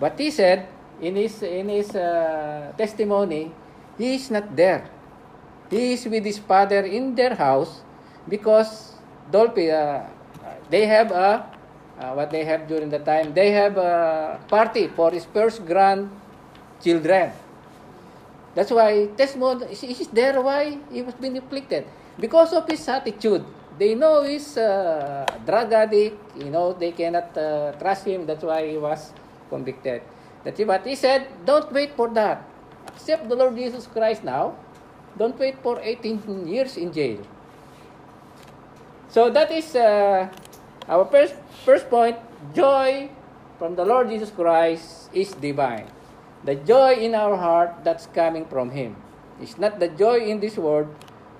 But 0.00 0.18
he 0.18 0.30
said 0.30 0.68
in 1.00 1.16
his, 1.16 1.42
in 1.42 1.68
his 1.68 1.94
uh, 1.94 2.72
testimony, 2.76 3.52
he 3.96 4.14
is 4.14 4.30
not 4.30 4.54
there. 4.54 4.88
He 5.70 5.92
is 5.92 6.06
with 6.06 6.24
his 6.24 6.38
father 6.38 6.80
in 6.80 7.14
their 7.14 7.34
house 7.34 7.82
because 8.28 8.94
Dolphy, 9.30 9.70
uh, 9.70 10.06
they 10.70 10.86
have 10.86 11.10
a, 11.10 11.44
uh, 11.98 12.12
what 12.14 12.30
they 12.30 12.44
have 12.44 12.66
during 12.68 12.90
the 12.90 12.98
time, 13.00 13.34
they 13.34 13.50
have 13.50 13.76
a 13.76 14.40
party 14.48 14.88
for 14.88 15.10
his 15.10 15.24
first 15.26 15.64
grandchildren. 15.66 17.32
That's 18.54 18.70
why 18.70 19.06
testimony 19.16 19.66
is 19.72 20.08
there 20.08 20.40
why 20.40 20.78
he 20.90 21.02
was 21.02 21.14
being 21.14 21.38
afflicted. 21.38 21.86
Because 22.18 22.52
of 22.52 22.68
his 22.68 22.86
attitude. 22.88 23.44
They 23.78 23.94
know 23.94 24.26
he's 24.26 24.56
a 24.56 25.22
drug 25.46 25.72
addict, 25.72 26.18
you 26.34 26.50
know, 26.50 26.72
they 26.72 26.90
cannot 26.90 27.30
uh, 27.38 27.72
trust 27.78 28.04
him. 28.06 28.26
That's 28.26 28.42
why 28.42 28.66
he 28.66 28.76
was 28.76 29.12
convicted. 29.48 30.02
That's 30.42 30.58
what 30.60 30.84
he 30.84 30.96
said, 30.96 31.28
don't 31.46 31.70
wait 31.72 31.94
for 31.94 32.08
that. 32.10 32.42
Accept 32.88 33.28
the 33.28 33.36
Lord 33.36 33.54
Jesus 33.54 33.86
Christ 33.86 34.24
now. 34.24 34.56
Don't 35.16 35.38
wait 35.38 35.62
for 35.62 35.78
18 35.80 36.48
years 36.48 36.76
in 36.76 36.92
jail. 36.92 37.18
So 39.08 39.30
that 39.30 39.50
is 39.50 39.74
uh, 39.74 40.28
our 40.88 41.04
first, 41.06 41.34
first 41.64 41.88
point. 41.88 42.16
Joy 42.54 43.10
from 43.58 43.74
the 43.74 43.84
Lord 43.84 44.08
Jesus 44.08 44.30
Christ 44.30 45.10
is 45.12 45.32
divine. 45.34 45.86
The 46.44 46.54
joy 46.54 46.94
in 46.94 47.14
our 47.14 47.36
heart 47.36 47.82
that's 47.82 48.06
coming 48.06 48.46
from 48.46 48.70
Him. 48.70 48.96
It's 49.40 49.58
not 49.58 49.78
the 49.78 49.88
joy 49.88 50.26
in 50.26 50.40
this 50.40 50.56
world. 50.56 50.88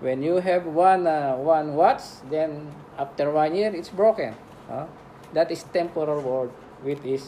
When 0.00 0.22
you 0.22 0.38
have 0.38 0.66
one 0.66 1.06
uh, 1.06 1.34
one 1.34 1.74
watch, 1.74 2.22
then 2.30 2.70
after 2.98 3.30
one 3.30 3.54
year 3.54 3.74
it's 3.74 3.90
broken. 3.90 4.34
Uh, 4.70 4.86
that 5.34 5.50
is 5.50 5.62
temporal 5.74 6.22
world, 6.22 6.50
which 6.82 7.02
is 7.02 7.26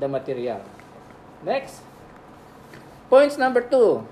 the 0.00 0.08
material. 0.08 0.60
Next, 1.44 1.80
points 3.08 3.36
number 3.38 3.60
two. 3.60 4.04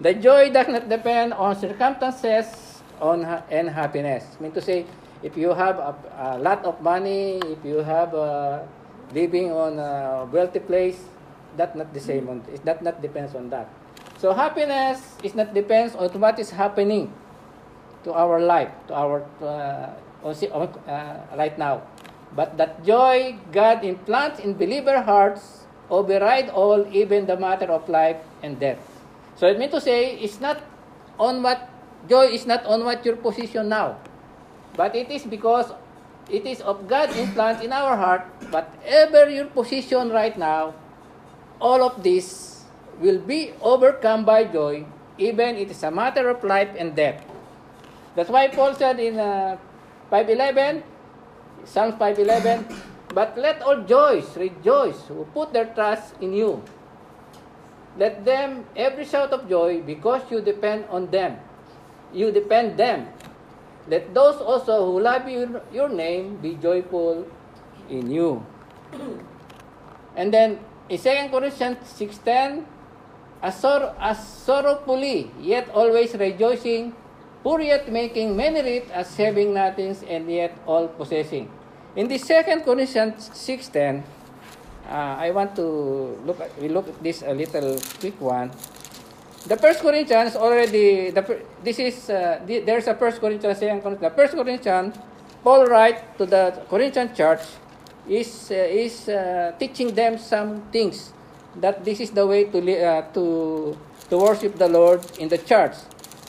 The 0.00 0.16
joy 0.16 0.48
does 0.48 0.68
not 0.68 0.88
depend 0.88 1.36
on 1.36 1.56
circumstances 1.60 2.80
on 3.00 3.24
and 3.52 3.68
happiness. 3.68 4.24
I 4.38 4.42
mean 4.42 4.52
to 4.52 4.62
say, 4.64 4.88
if 5.22 5.36
you 5.36 5.52
have 5.52 5.76
a, 5.76 5.92
a 6.16 6.38
lot 6.40 6.64
of 6.64 6.80
money, 6.80 7.36
if 7.44 7.60
you 7.64 7.84
have 7.84 8.14
uh, 8.14 8.64
living 9.12 9.52
on 9.52 9.76
a 9.76 10.24
wealthy 10.24 10.60
place, 10.60 11.00
that 11.56 11.76
not 11.76 11.92
the 11.92 12.00
same 12.00 12.28
on 12.28 12.42
that 12.64 12.82
not 12.82 13.02
depends 13.02 13.34
on 13.34 13.50
that. 13.50 13.68
So 14.18 14.32
happiness 14.32 15.00
is 15.22 15.34
not 15.34 15.54
depends 15.54 15.94
on 15.94 16.08
what 16.20 16.38
is 16.38 16.50
happening 16.50 17.12
to 18.04 18.12
our 18.12 18.40
life 18.40 18.70
to 18.88 18.94
our 18.94 19.24
uh, 19.40 19.90
uh, 20.24 21.16
right 21.36 21.56
now. 21.58 21.82
But 22.36 22.56
that 22.58 22.84
joy 22.84 23.38
god 23.52 23.84
implants 23.84 24.38
in 24.40 24.54
believer 24.54 25.02
hearts 25.02 25.66
override 25.90 26.50
all 26.50 26.86
even 26.94 27.26
the 27.26 27.36
matter 27.36 27.66
of 27.66 27.88
life 27.88 28.18
and 28.42 28.58
death. 28.60 28.78
So 29.34 29.46
it 29.48 29.58
means 29.58 29.72
to 29.72 29.80
say 29.80 30.14
it's 30.20 30.38
not 30.40 30.62
on 31.18 31.42
what 31.42 31.68
joy 32.08 32.32
is 32.32 32.46
not 32.46 32.64
on 32.64 32.84
what 32.84 33.04
your 33.04 33.16
position 33.16 33.68
now 33.68 33.98
but 34.76 34.94
it 34.96 35.10
is 35.10 35.24
because 35.24 35.72
it 36.30 36.46
is 36.46 36.60
of 36.62 36.88
god 36.88 37.10
implant 37.16 37.60
in 37.62 37.72
our 37.72 37.96
heart 37.96 38.24
whatever 38.48 39.28
your 39.28 39.46
position 39.52 40.08
right 40.10 40.38
now 40.38 40.72
all 41.60 41.84
of 41.84 42.02
this 42.02 42.64
will 43.00 43.20
be 43.20 43.52
overcome 43.60 44.24
by 44.24 44.44
joy, 44.44 44.84
even 45.18 45.56
it 45.56 45.70
is 45.70 45.82
a 45.84 45.90
matter 45.90 46.28
of 46.28 46.42
life 46.42 46.72
and 46.76 46.96
death. 46.96 47.22
That's 48.16 48.30
why 48.30 48.48
Paul 48.48 48.74
said 48.74 48.98
in 48.98 49.18
uh, 49.18 49.56
5.11, 50.10 50.82
Psalms 51.64 51.94
5.11, 51.94 52.64
But 53.14 53.36
let 53.36 53.62
all 53.62 53.82
joys 53.82 54.36
rejoice 54.36 55.06
who 55.06 55.24
put 55.32 55.52
their 55.52 55.66
trust 55.66 56.14
in 56.20 56.32
you. 56.32 56.62
Let 57.98 58.24
them 58.24 58.64
every 58.76 59.04
shout 59.04 59.30
of 59.32 59.48
joy 59.48 59.82
because 59.82 60.22
you 60.30 60.40
depend 60.40 60.86
on 60.90 61.10
them. 61.10 61.38
You 62.12 62.30
depend 62.32 62.78
them. 62.78 63.08
Let 63.88 64.14
those 64.14 64.40
also 64.40 64.86
who 64.86 65.00
love 65.00 65.28
you, 65.28 65.60
your 65.72 65.88
name 65.88 66.36
be 66.36 66.54
joyful 66.54 67.26
in 67.88 68.10
you. 68.10 68.44
And 70.16 70.34
then 70.34 70.58
in 70.90 70.98
2 70.98 71.30
Corinthians 71.30 71.78
6.10, 71.86 72.64
as, 73.42 73.60
sor- 73.60 73.94
as 74.00 74.18
sorrowfully, 74.26 75.30
yet 75.40 75.70
always 75.70 76.14
rejoicing, 76.14 76.92
poor 77.44 77.60
yet 77.60 77.90
making 77.90 78.36
many 78.36 78.60
rich, 78.60 78.90
as 78.92 79.16
having 79.16 79.54
nothing 79.54 79.96
and 80.08 80.30
yet 80.30 80.52
all 80.66 80.88
possessing. 80.88 81.48
In 81.94 82.08
the 82.08 82.18
2 82.18 82.62
Corinthians 82.64 83.30
6.10, 83.30 84.02
uh, 84.90 84.92
I 84.92 85.30
want 85.30 85.54
to 85.56 86.18
look 86.26 86.40
at, 86.40 86.50
we 86.60 86.68
look 86.68 86.88
at 86.88 87.00
this 87.02 87.22
a 87.22 87.32
little 87.32 87.78
quick 88.00 88.20
one. 88.20 88.50
The 89.46 89.56
First 89.56 89.80
Corinthians 89.80 90.34
already, 90.34 91.10
the, 91.10 91.40
this 91.62 91.78
is, 91.78 92.10
uh, 92.10 92.40
the, 92.44 92.60
there's 92.60 92.88
a 92.88 92.94
First 92.94 93.20
Corinthians, 93.20 93.58
Second 93.58 93.80
Corinthians. 93.80 94.12
The 94.12 94.16
First 94.16 94.34
Corinthians, 94.34 94.96
Paul 95.44 95.66
write 95.66 96.18
to 96.18 96.26
the 96.26 96.60
Corinthian 96.68 97.14
church, 97.14 97.40
is 98.10 98.50
uh, 98.50 98.54
is 98.54 99.08
uh, 99.08 99.54
teaching 99.58 99.94
them 99.94 100.18
some 100.18 100.66
things 100.74 101.14
that 101.62 101.84
this 101.84 102.00
is 102.00 102.10
the 102.10 102.26
way 102.26 102.44
to 102.50 102.58
uh, 102.58 103.02
to 103.14 103.78
to 104.10 104.18
worship 104.18 104.58
the 104.58 104.68
Lord 104.68 105.00
in 105.22 105.30
the 105.30 105.38
church. 105.38 105.78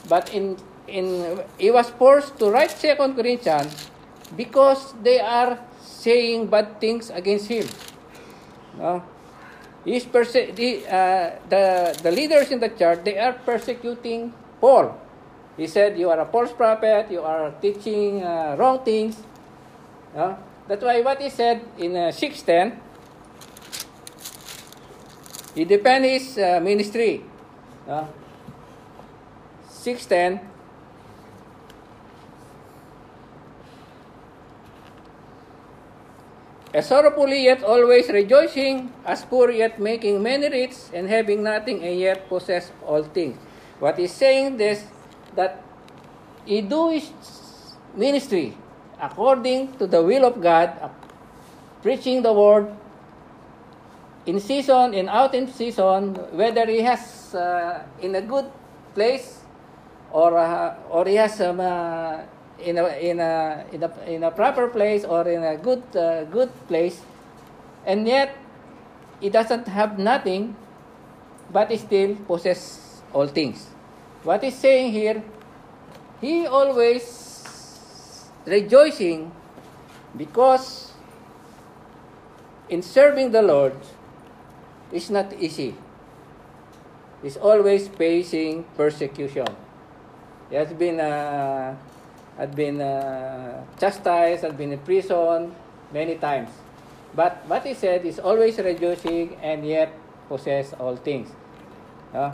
But 0.08 0.30
in 0.30 0.56
in 0.86 1.42
he 1.58 1.74
was 1.74 1.90
forced 1.90 2.38
to 2.38 2.50
write 2.54 2.70
Second 2.70 3.18
Corinthians 3.18 3.90
because 4.38 4.94
they 5.02 5.18
are 5.18 5.58
saying 5.82 6.46
bad 6.46 6.78
things 6.78 7.10
against 7.10 7.50
him. 7.50 7.66
No? 8.78 9.02
He's 9.84 10.06
perse- 10.06 10.54
the, 10.54 10.86
uh, 10.86 11.34
the 11.50 11.98
the 11.98 12.12
leaders 12.14 12.54
in 12.54 12.62
the 12.62 12.70
church 12.70 13.02
they 13.02 13.18
are 13.18 13.34
persecuting 13.42 14.32
Paul. 14.62 14.94
He 15.58 15.66
said, 15.66 15.98
"You 15.98 16.08
are 16.14 16.22
a 16.22 16.28
false 16.30 16.54
prophet. 16.54 17.10
You 17.10 17.26
are 17.26 17.50
teaching 17.58 18.22
uh, 18.22 18.54
wrong 18.54 18.86
things." 18.86 19.18
No? 20.14 20.38
That's 20.72 20.84
why 20.84 21.02
what 21.02 21.20
he 21.20 21.28
said 21.28 21.60
in 21.76 21.94
uh, 21.94 22.10
610, 22.10 22.80
he 25.54 25.66
depend 25.68 26.06
his 26.06 26.38
uh, 26.38 26.60
ministry. 26.64 27.20
Uh, 27.86 28.06
610, 29.68 30.48
As 36.72 36.88
sorrowfully 36.88 37.44
yet 37.44 37.62
always 37.62 38.08
rejoicing, 38.08 38.94
as 39.04 39.26
poor 39.26 39.50
yet 39.50 39.78
making 39.78 40.22
many 40.22 40.48
rich, 40.48 40.72
and 40.94 41.06
having 41.06 41.42
nothing 41.42 41.84
and 41.84 42.00
yet 42.00 42.30
possess 42.30 42.72
all 42.86 43.04
things. 43.04 43.36
What 43.78 43.98
he's 43.98 44.16
saying 44.16 44.56
this 44.56 44.88
that 45.36 45.60
he 46.46 46.62
do 46.62 46.88
his 46.88 47.12
ministry 47.94 48.56
according 49.02 49.74
to 49.78 49.86
the 49.86 50.00
will 50.00 50.24
of 50.24 50.40
God, 50.40 50.70
preaching 51.82 52.22
the 52.22 52.32
word 52.32 52.70
in 54.24 54.38
season 54.38 54.94
and 54.94 55.10
out 55.10 55.34
in 55.34 55.50
season, 55.50 56.14
whether 56.30 56.64
he 56.66 56.80
has 56.80 57.34
uh, 57.34 57.82
in 58.00 58.14
a 58.14 58.22
good 58.22 58.46
place 58.94 59.42
or 60.12 60.38
uh, 60.38 60.78
or 60.88 61.04
he 61.04 61.16
has 61.16 61.40
um, 61.40 61.58
uh, 61.58 62.22
in 62.62 62.78
a 62.78 62.86
in 63.02 63.18
a 63.18 63.64
in 63.72 63.82
a 63.82 63.90
in 64.06 64.22
a 64.22 64.30
proper 64.30 64.68
place 64.68 65.04
or 65.04 65.26
in 65.26 65.42
a 65.42 65.56
good 65.58 65.82
uh, 65.96 66.22
good 66.30 66.50
place, 66.68 67.02
and 67.84 68.06
yet 68.06 68.38
he 69.18 69.28
doesn't 69.28 69.66
have 69.66 69.98
nothing, 69.98 70.54
but 71.50 71.70
he 71.70 71.76
still 71.76 72.14
possesses 72.30 73.02
all 73.12 73.26
things. 73.26 73.66
What 74.22 74.44
he's 74.44 74.54
saying 74.54 74.92
here, 74.92 75.22
he 76.20 76.46
always 76.46 77.21
rejoicing 78.46 79.32
because 80.16 80.92
in 82.68 82.82
serving 82.82 83.32
the 83.32 83.42
Lord 83.42 83.76
is 84.92 85.10
not 85.10 85.32
easy. 85.34 85.74
He's 87.22 87.36
always 87.36 87.88
facing 87.88 88.64
persecution. 88.76 89.46
He 90.50 90.56
has 90.56 90.72
been 90.72 90.98
uh, 90.98 91.76
had 92.36 92.54
been 92.56 92.80
uh, 92.80 93.64
chastised, 93.78 94.42
had 94.42 94.56
been 94.58 94.72
in 94.72 94.80
prison 94.80 95.54
many 95.92 96.16
times. 96.16 96.50
But 97.14 97.44
what 97.46 97.64
he 97.64 97.74
said 97.74 98.04
is 98.04 98.18
always 98.18 98.58
rejoicing 98.58 99.36
and 99.42 99.66
yet 99.66 99.92
possess 100.28 100.72
all 100.74 100.96
things. 100.96 101.28
Uh, 102.12 102.32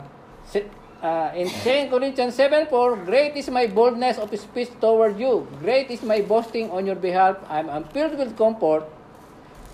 uh, 1.01 1.31
in 1.35 1.47
2 1.47 1.89
Corinthians 1.89 2.35
7 2.35 2.67
4, 2.67 2.95
Great 3.05 3.35
is 3.35 3.49
my 3.49 3.67
boldness 3.67 4.17
of 4.17 4.29
speech 4.37 4.69
toward 4.81 5.19
you. 5.19 5.47
Great 5.61 5.89
is 5.91 6.03
my 6.03 6.21
boasting 6.21 6.69
on 6.71 6.85
your 6.85 6.95
behalf. 6.95 7.37
I'm, 7.49 7.69
I'm 7.69 7.83
filled 7.85 8.17
with 8.17 8.37
comfort. 8.37 8.83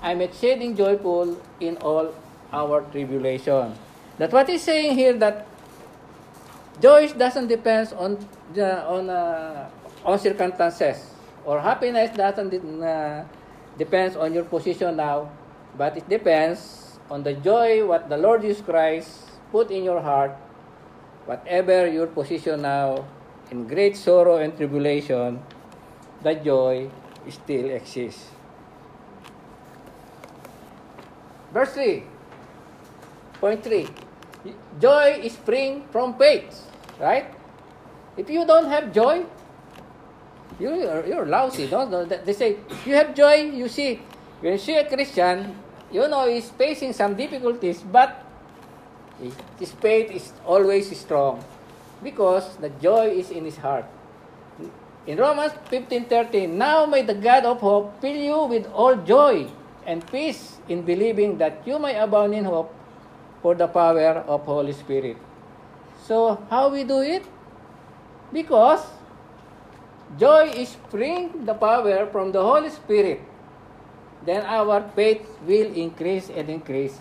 I'm 0.01 0.21
exceeding 0.21 0.75
joyful 0.75 1.41
in 1.59 1.77
all 1.77 2.13
our 2.53 2.81
tribulation. 2.91 3.73
That 4.17 4.31
what 4.31 4.47
he's 4.47 4.63
saying 4.63 4.95
here 4.95 5.13
that 5.17 5.47
joy 6.81 7.09
doesn't 7.09 7.47
depend 7.47 7.91
on 7.97 8.21
on 8.61 9.09
uh, 9.09 9.69
on 10.05 10.19
circumstances 10.19 11.01
or 11.43 11.59
happiness 11.59 12.15
doesn't 12.15 12.53
uh, 12.53 13.25
depends 13.77 14.15
on 14.15 14.33
your 14.33 14.45
position 14.45 14.95
now, 14.95 15.29
but 15.77 15.97
it 15.97 16.07
depends 16.07 16.97
on 17.09 17.23
the 17.23 17.33
joy 17.33 17.85
what 17.85 18.09
the 18.09 18.17
Lord 18.17 18.41
Jesus 18.41 18.61
Christ 18.61 19.09
put 19.51 19.71
in 19.71 19.83
your 19.83 20.01
heart. 20.01 20.44
Whatever 21.25 21.87
your 21.89 22.07
position 22.07 22.61
now, 22.61 23.05
in 23.51 23.67
great 23.67 23.97
sorrow 23.97 24.37
and 24.37 24.55
tribulation, 24.55 25.41
the 26.21 26.33
joy 26.35 26.89
still 27.29 27.69
exists. 27.71 28.29
Verse 31.53 31.73
3, 31.73 32.03
point 33.39 33.63
3. 33.63 33.87
Joy 34.79 35.21
is 35.23 35.33
spring 35.33 35.87
from 35.91 36.13
faith, 36.17 36.67
right? 36.99 37.33
If 38.17 38.29
you 38.29 38.45
don't 38.45 38.67
have 38.67 38.93
joy, 38.93 39.25
you're, 40.59 41.05
you're 41.05 41.25
lousy. 41.25 41.67
No? 41.67 42.05
They 42.05 42.33
say, 42.33 42.57
you 42.85 42.95
have 42.95 43.15
joy, 43.15 43.51
you 43.55 43.67
see. 43.67 44.01
When 44.41 44.53
you 44.53 44.59
see 44.59 44.75
a 44.75 44.87
Christian, 44.87 45.55
you 45.91 46.07
know 46.07 46.27
he's 46.27 46.49
facing 46.51 46.93
some 46.93 47.15
difficulties, 47.15 47.81
but 47.81 48.24
his 49.59 49.71
faith 49.71 50.11
is 50.11 50.33
always 50.45 50.91
strong 50.97 51.43
because 52.03 52.57
the 52.57 52.69
joy 52.81 53.07
is 53.09 53.31
in 53.31 53.45
his 53.45 53.57
heart. 53.57 53.85
In 55.05 55.17
Romans 55.17 55.53
15:13, 55.69 56.57
now 56.57 56.85
may 56.85 57.01
the 57.01 57.13
God 57.13 57.45
of 57.45 57.61
hope 57.61 58.01
fill 58.01 58.17
you 58.17 58.39
with 58.49 58.65
all 58.73 58.95
joy 58.95 59.47
and 59.85 60.01
peace 60.09 60.57
in 60.67 60.81
believing 60.81 61.37
that 61.37 61.61
you 61.65 61.77
may 61.77 61.93
abound 61.95 62.33
in 62.33 62.45
hope 62.45 62.73
for 63.41 63.53
the 63.53 63.67
power 63.67 64.25
of 64.25 64.41
Holy 64.49 64.73
Spirit. 64.73 65.17
So, 66.05 66.41
how 66.49 66.69
we 66.69 66.83
do 66.83 67.01
it? 67.01 67.23
Because 68.33 68.81
Joy 70.13 70.53
is 70.53 70.69
spring 70.69 71.45
the 71.45 71.53
power 71.57 72.05
from 72.07 72.31
the 72.31 72.39
Holy 72.39 72.69
Spirit. 72.69 73.19
Then 74.23 74.45
our 74.45 74.85
faith 74.95 75.25
will 75.43 75.73
increase 75.73 76.29
and 76.29 76.47
increase 76.47 76.95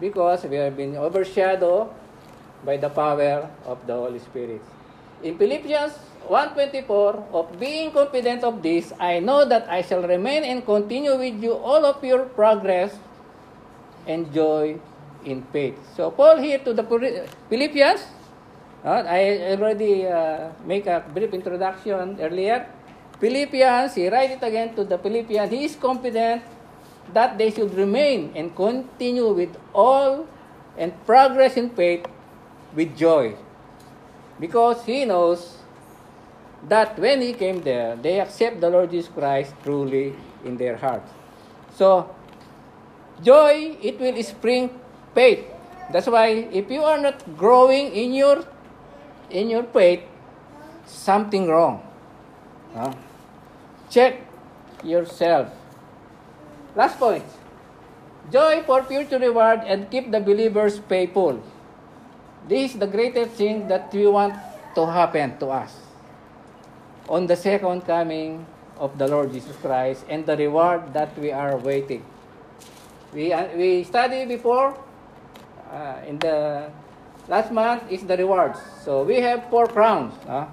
because 0.00 0.44
we 0.44 0.56
have 0.56 0.76
been 0.76 0.96
overshadowed 0.96 1.90
by 2.64 2.76
the 2.76 2.88
power 2.88 3.50
of 3.66 3.78
the 3.86 3.94
Holy 3.94 4.18
Spirit. 4.18 4.62
In 5.22 5.38
Philippians 5.38 5.92
1.24, 6.28 7.32
of 7.32 7.58
being 7.58 7.90
confident 7.90 8.44
of 8.44 8.62
this, 8.62 8.92
I 8.98 9.18
know 9.18 9.44
that 9.44 9.68
I 9.68 9.82
shall 9.82 10.02
remain 10.02 10.44
and 10.44 10.64
continue 10.64 11.16
with 11.16 11.42
you 11.42 11.54
all 11.54 11.84
of 11.84 12.02
your 12.04 12.24
progress 12.26 12.94
and 14.06 14.32
joy 14.32 14.78
in 15.24 15.42
faith. 15.52 15.76
So 15.96 16.10
Paul 16.10 16.38
here 16.38 16.58
to 16.62 16.72
the 16.72 16.84
Philippians 17.48 18.18
Uh, 18.78 19.02
I 19.02 19.58
already 19.58 20.06
uh, 20.06 20.54
make 20.62 20.86
a 20.86 21.02
brief 21.02 21.34
introduction 21.34 22.14
earlier. 22.22 22.70
Philippians, 23.18 23.94
he 23.98 24.06
write 24.08 24.38
it 24.38 24.42
again 24.42 24.70
to 24.78 24.84
the 24.84 24.96
Philippians. 24.96 25.50
He 25.50 25.64
is 25.66 25.74
confident 25.74 26.46
that 27.14 27.38
they 27.38 27.50
should 27.50 27.74
remain 27.74 28.32
and 28.34 28.54
continue 28.54 29.32
with 29.32 29.56
all 29.74 30.26
and 30.76 30.92
progress 31.06 31.56
in 31.56 31.70
faith 31.70 32.06
with 32.74 32.96
joy. 32.96 33.34
Because 34.38 34.84
he 34.84 35.04
knows 35.04 35.58
that 36.68 36.98
when 36.98 37.20
he 37.20 37.32
came 37.32 37.62
there, 37.62 37.96
they 37.96 38.20
accept 38.20 38.60
the 38.60 38.70
Lord 38.70 38.90
Jesus 38.90 39.10
Christ 39.10 39.54
truly 39.62 40.14
in 40.44 40.56
their 40.56 40.76
hearts. 40.76 41.10
So, 41.74 42.14
joy, 43.22 43.76
it 43.82 43.98
will 43.98 44.20
spring 44.22 44.70
faith. 45.14 45.44
That's 45.92 46.06
why 46.06 46.48
if 46.52 46.70
you 46.70 46.82
are 46.82 46.98
not 46.98 47.36
growing 47.36 47.92
in 47.92 48.12
your 48.12 48.44
in 49.30 49.48
your 49.48 49.64
faith 49.64 50.02
something 50.86 51.48
wrong. 51.48 51.82
Huh? 52.74 52.92
Check 53.90 54.20
yourself. 54.84 55.57
Last 56.78 56.94
point. 56.94 57.26
Joy 58.30 58.62
for 58.62 58.86
future 58.86 59.18
reward 59.18 59.66
and 59.66 59.90
keep 59.90 60.14
the 60.14 60.20
believers 60.22 60.78
faithful. 60.86 61.42
This 62.46 62.70
is 62.74 62.78
the 62.78 62.86
greatest 62.86 63.34
thing 63.34 63.66
that 63.66 63.90
we 63.90 64.06
want 64.06 64.38
to 64.78 64.86
happen 64.86 65.34
to 65.42 65.50
us 65.50 65.74
on 67.08 67.26
the 67.26 67.34
second 67.34 67.82
coming 67.82 68.46
of 68.78 68.94
the 68.94 69.08
Lord 69.08 69.32
Jesus 69.32 69.56
Christ 69.58 70.06
and 70.08 70.22
the 70.24 70.36
reward 70.36 70.94
that 70.94 71.18
we 71.18 71.32
are 71.32 71.58
waiting. 71.58 72.04
We, 73.12 73.32
uh, 73.32 73.48
we 73.56 73.82
studied 73.82 74.28
before 74.28 74.78
uh, 75.72 76.06
in 76.06 76.20
the 76.20 76.70
last 77.26 77.50
month 77.50 77.90
is 77.90 78.04
the 78.04 78.16
rewards. 78.16 78.60
So 78.84 79.02
we 79.02 79.16
have 79.18 79.50
four 79.50 79.66
crowns. 79.66 80.14
Uh. 80.28 80.46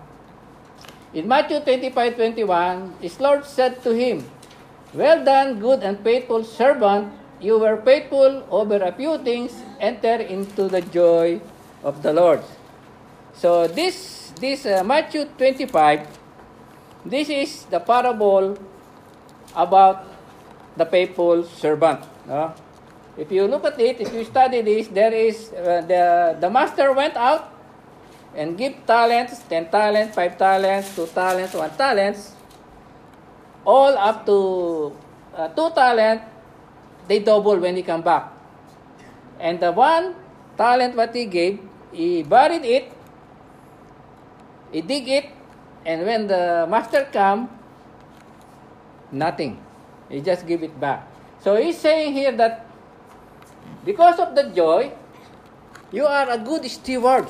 In 1.14 1.28
Matthew 1.28 1.60
25, 1.60 2.16
21, 2.16 2.96
his 3.00 3.20
Lord 3.20 3.46
said 3.46 3.84
to 3.84 3.94
him, 3.94 4.26
Well 4.96 5.26
done, 5.26 5.60
good 5.60 5.84
and 5.84 6.00
faithful 6.00 6.44
servant. 6.44 7.12
You 7.42 7.60
were 7.60 7.76
faithful 7.84 8.48
over 8.50 8.80
a 8.80 8.94
few 8.96 9.18
things. 9.20 9.52
Enter 9.80 10.24
into 10.24 10.70
the 10.72 10.80
joy 10.80 11.42
of 11.84 12.02
the 12.02 12.14
Lord. 12.14 12.40
So 13.34 13.68
this, 13.68 14.32
this 14.40 14.66
uh, 14.66 14.84
Matthew 14.86 15.26
25, 15.38 16.08
this 17.06 17.28
is 17.28 17.66
the 17.66 17.80
parable 17.80 18.58
about 19.54 20.08
the 20.78 20.86
faithful 20.86 21.44
servant. 21.44 22.00
Uh. 22.30 22.52
If 23.18 23.32
you 23.32 23.48
look 23.48 23.64
at 23.64 23.80
it, 23.80 24.00
if 24.00 24.14
you 24.14 24.24
study 24.26 24.62
this, 24.62 24.88
there 24.88 25.14
is 25.14 25.52
uh, 25.56 25.80
the 25.88 26.36
the 26.36 26.50
master 26.52 26.92
went 26.92 27.16
out 27.16 27.48
and 28.36 28.58
give 28.58 28.76
talents, 28.84 29.40
10 29.48 29.72
talents, 29.72 30.16
5 30.16 30.38
talents, 30.38 30.96
2 30.96 31.08
talents, 31.16 31.54
1 31.56 31.78
talents, 31.80 32.35
all 33.66 33.98
up 33.98 34.26
to 34.26 34.94
uh, 35.36 35.50
2 35.50 35.76
talent, 35.76 36.22
they 37.08 37.20
double 37.20 37.58
when 37.58 37.76
he 37.76 37.84
come 37.84 38.02
back. 38.02 38.32
And 39.40 39.60
the 39.60 39.72
one 39.72 40.16
talent 40.58 40.96
what 40.96 41.14
he 41.14 41.26
gave, 41.26 41.60
he 41.92 42.24
buried 42.24 42.64
it, 42.64 42.92
he 44.72 44.82
dig 44.82 45.08
it, 45.10 45.26
and 45.86 46.06
when 46.06 46.28
the 46.28 46.66
master 46.70 47.08
come, 47.12 47.50
nothing. 49.12 49.60
He 50.10 50.22
just 50.22 50.48
give 50.48 50.64
it 50.64 50.80
back. 50.80 51.08
So 51.42 51.58
he's 51.58 51.78
saying 51.78 52.14
here 52.14 52.32
that 52.38 52.66
Because 53.86 54.18
of 54.18 54.34
the 54.34 54.50
joy, 54.50 54.92
you 55.94 56.06
are 56.10 56.30
a 56.30 56.42
good 56.42 56.66
steward. 56.66 57.30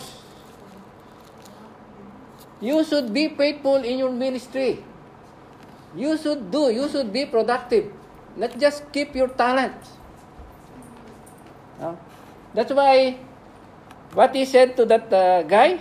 You 2.63 2.83
should 2.87 3.11
be 3.13 3.27
faithful 3.35 3.83
in 3.83 3.99
your 3.99 4.11
ministry. 4.11 4.79
You 5.95 6.17
should 6.17 6.51
do, 6.51 6.69
you 6.71 6.89
should 6.89 7.11
be 7.13 7.25
productive. 7.25 7.91
Not 8.35 8.59
just 8.59 8.91
keep 8.91 9.15
your 9.15 9.29
talent. 9.29 9.75
No? 11.79 11.97
That's 12.53 12.71
why 12.71 13.17
what 14.13 14.35
he 14.35 14.45
said 14.45 14.75
to 14.77 14.85
that 14.85 15.11
uh, 15.11 15.43
guy, 15.43 15.79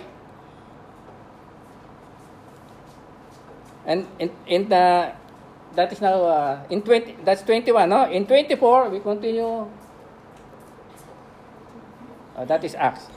and 3.85 4.07
in, 4.19 4.31
in 4.47 4.69
the, 4.69 5.11
that 5.75 5.91
is 5.91 6.01
now 6.01 6.23
uh, 6.23 6.63
in 6.69 6.81
20, 6.81 7.17
that's 7.23 7.43
21, 7.43 7.89
no? 7.89 8.09
In 8.09 8.25
24, 8.25 8.89
we 8.89 8.99
continue 8.99 9.67
Uh, 12.35 12.43
that 12.43 12.63
is 12.67 12.75
Acts. 12.75 13.07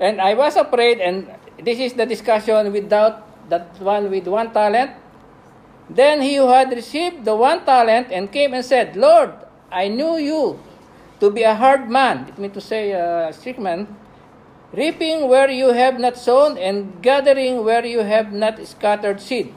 And 0.00 0.20
I 0.20 0.32
was 0.32 0.56
afraid, 0.56 1.00
and 1.00 1.28
this 1.60 1.78
is 1.78 1.92
the 1.92 2.06
discussion 2.08 2.72
without 2.72 3.28
that 3.52 3.76
one 3.80 4.08
with 4.08 4.26
one 4.26 4.52
talent. 4.56 4.96
Then 5.88 6.20
he 6.20 6.36
who 6.36 6.48
had 6.48 6.70
received 6.70 7.24
the 7.24 7.36
one 7.36 7.64
talent 7.64 8.10
and 8.10 8.30
came 8.30 8.54
and 8.54 8.64
said, 8.64 8.96
Lord, 8.96 9.32
I 9.70 9.88
knew 9.88 10.16
you 10.18 10.58
to 11.20 11.30
be 11.30 11.42
a 11.42 11.54
hard 11.54 11.88
man, 11.88 12.28
it 12.28 12.38
means 12.38 12.54
to 12.54 12.60
say 12.60 12.92
a 12.92 13.32
strict 13.32 13.58
man, 13.58 13.86
reaping 14.72 15.28
where 15.28 15.48
you 15.50 15.72
have 15.72 15.98
not 15.98 16.16
sown 16.16 16.58
and 16.58 17.00
gathering 17.02 17.64
where 17.64 17.84
you 17.86 18.00
have 18.00 18.32
not 18.32 18.60
scattered 18.66 19.20
seed. 19.20 19.54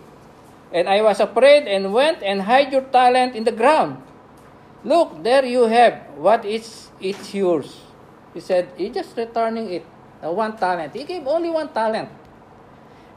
And 0.72 0.88
I 0.88 1.02
was 1.02 1.20
afraid 1.20 1.68
and 1.68 1.94
went 1.94 2.22
and 2.24 2.44
hid 2.44 2.72
your 2.72 2.86
talent 2.94 3.36
in 3.36 3.44
the 3.44 3.52
ground. 3.52 4.02
Look, 4.86 5.24
there 5.24 5.44
you 5.44 5.68
have 5.68 6.08
what 6.16 6.46
is 6.46 6.88
it's 7.02 7.34
yours. 7.34 7.82
He 8.34 8.40
said, 8.40 8.70
He's 8.78 8.94
just 8.94 9.18
returning 9.18 9.70
it, 9.72 9.86
uh, 10.24 10.32
one 10.32 10.56
talent. 10.56 10.96
He 10.96 11.04
gave 11.04 11.28
only 11.28 11.50
one 11.50 11.68
talent. 11.74 12.08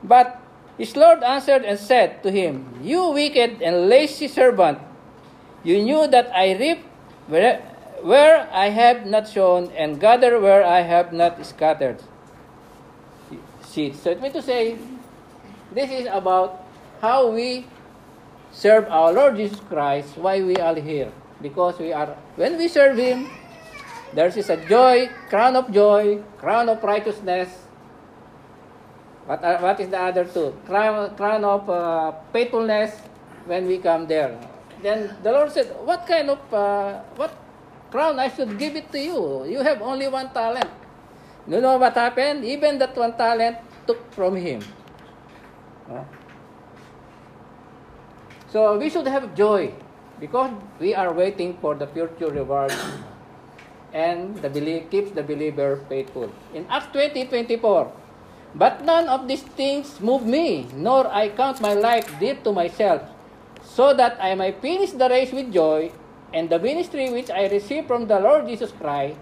But 0.02 0.41
his 0.78 0.96
Lord 0.96 1.22
answered 1.22 1.64
and 1.64 1.78
said 1.78 2.22
to 2.22 2.30
him, 2.30 2.78
You 2.82 3.10
wicked 3.10 3.62
and 3.62 3.88
lazy 3.88 4.28
servant, 4.28 4.78
you 5.64 5.82
knew 5.82 6.06
that 6.08 6.30
I 6.34 6.56
reap 6.56 6.84
where, 7.26 7.60
where 8.02 8.48
I 8.52 8.70
have 8.70 9.06
not 9.06 9.28
sown 9.28 9.70
and 9.76 10.00
gather 10.00 10.40
where 10.40 10.64
I 10.64 10.80
have 10.80 11.12
not 11.12 11.44
scattered 11.46 12.02
seeds. 13.62 14.00
So 14.00 14.10
it 14.10 14.20
means 14.20 14.34
to 14.34 14.42
say, 14.42 14.76
this 15.72 15.90
is 15.90 16.06
about 16.12 16.60
how 17.00 17.32
we 17.32 17.64
serve 18.52 18.86
our 18.88 19.12
Lord 19.12 19.36
Jesus 19.36 19.58
Christ, 19.60 20.16
why 20.16 20.42
we 20.42 20.56
are 20.56 20.76
here. 20.76 21.10
Because 21.40 21.78
we 21.78 21.92
are, 21.92 22.14
when 22.36 22.58
we 22.58 22.68
serve 22.68 22.96
Him, 22.96 23.28
there 24.12 24.28
is 24.28 24.50
a 24.50 24.60
joy, 24.68 25.08
crown 25.28 25.56
of 25.56 25.72
joy, 25.72 26.20
crown 26.38 26.68
of 26.68 26.82
righteousness. 26.84 27.48
What, 29.26 29.44
are, 29.44 29.58
what 29.62 29.80
is 29.80 29.88
the 29.88 30.00
other 30.00 30.24
two? 30.24 30.54
Crown, 30.66 31.14
crown 31.16 31.44
of 31.44 31.68
uh, 31.70 32.12
faithfulness 32.32 32.96
when 33.46 33.66
we 33.66 33.78
come 33.78 34.06
there. 34.06 34.38
Then 34.82 35.14
the 35.22 35.30
Lord 35.30 35.52
said, 35.52 35.66
What 35.84 36.06
kind 36.06 36.30
of, 36.30 36.42
uh, 36.52 37.00
what 37.16 37.30
crown 37.90 38.18
I 38.18 38.28
should 38.28 38.58
give 38.58 38.74
it 38.74 38.90
to 38.92 38.98
you? 38.98 39.46
You 39.46 39.62
have 39.62 39.80
only 39.80 40.08
one 40.08 40.32
talent. 40.32 40.70
You 41.46 41.60
know 41.60 41.78
what 41.78 41.94
happened? 41.94 42.44
Even 42.44 42.78
that 42.78 42.96
one 42.96 43.16
talent 43.16 43.58
took 43.86 44.12
from 44.12 44.36
him. 44.36 44.62
So 48.50 48.78
we 48.78 48.90
should 48.90 49.06
have 49.06 49.34
joy 49.34 49.72
because 50.20 50.50
we 50.78 50.94
are 50.94 51.12
waiting 51.12 51.56
for 51.60 51.74
the 51.74 51.86
future 51.86 52.30
reward 52.30 52.72
and 53.92 54.36
the 54.36 54.50
belief 54.50 54.90
keeps 54.90 55.10
the 55.12 55.22
believer 55.22 55.80
faithful. 55.88 56.30
In 56.54 56.66
Acts 56.68 56.92
20, 56.92 57.26
24, 57.26 57.92
but 58.54 58.84
none 58.84 59.08
of 59.08 59.28
these 59.28 59.42
things 59.42 60.00
move 60.00 60.26
me, 60.26 60.68
nor 60.74 61.06
I 61.08 61.28
count 61.30 61.60
my 61.60 61.74
life 61.74 62.08
dear 62.20 62.36
to 62.44 62.52
myself, 62.52 63.02
so 63.62 63.94
that 63.94 64.18
I 64.20 64.34
may 64.34 64.52
finish 64.52 64.92
the 64.92 65.08
race 65.08 65.32
with 65.32 65.52
joy 65.52 65.92
and 66.32 66.48
the 66.48 66.58
ministry 66.58 67.10
which 67.10 67.30
I 67.30 67.48
received 67.48 67.88
from 67.88 68.06
the 68.06 68.20
Lord 68.20 68.48
Jesus 68.48 68.72
Christ 68.72 69.16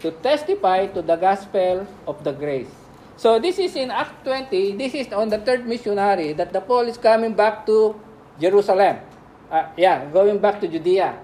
to 0.00 0.10
testify 0.22 0.86
to 0.92 1.02
the 1.02 1.16
gospel 1.16 1.86
of 2.06 2.22
the 2.24 2.32
grace. 2.32 2.70
So 3.16 3.38
this 3.38 3.58
is 3.58 3.76
in 3.76 3.90
Acts 3.90 4.14
20, 4.24 4.74
this 4.74 4.94
is 4.94 5.12
on 5.12 5.28
the 5.30 5.38
third 5.38 5.66
missionary 5.66 6.32
that 6.34 6.52
the 6.52 6.60
Paul 6.60 6.90
is 6.90 6.98
coming 6.98 7.34
back 7.34 7.64
to 7.66 7.94
Jerusalem. 8.40 8.98
Uh, 9.50 9.70
yeah, 9.76 10.04
going 10.10 10.38
back 10.38 10.60
to 10.60 10.66
Judea 10.66 11.14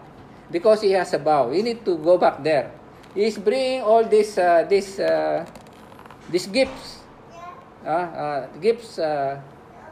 because 0.51 0.83
he 0.83 0.93
has 0.93 1.15
a 1.15 1.19
vow. 1.19 1.49
We 1.49 1.63
need 1.63 1.85
to 1.85 1.97
go 1.99 2.19
back 2.19 2.43
there. 2.43 2.71
He's 3.15 3.39
bringing 3.39 3.83
all 3.83 4.05
these 4.05 4.39
uh, 4.39 4.67
these 4.69 5.01
uh, 5.01 5.47
these 6.31 6.47
gifts. 6.47 7.03
Uh, 7.85 7.89
uh, 7.89 8.47
gifts 8.61 8.99
uh, 8.99 9.41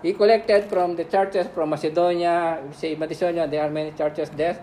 he 0.03 0.12
collected 0.12 0.68
from 0.68 0.94
the 0.94 1.05
churches 1.05 1.46
from 1.55 1.70
Macedonia. 1.70 2.61
We 2.66 2.74
say 2.74 2.94
Macedonia, 2.94 3.48
there 3.48 3.64
are 3.64 3.70
many 3.70 3.92
churches 3.92 4.31
there. 4.31 4.61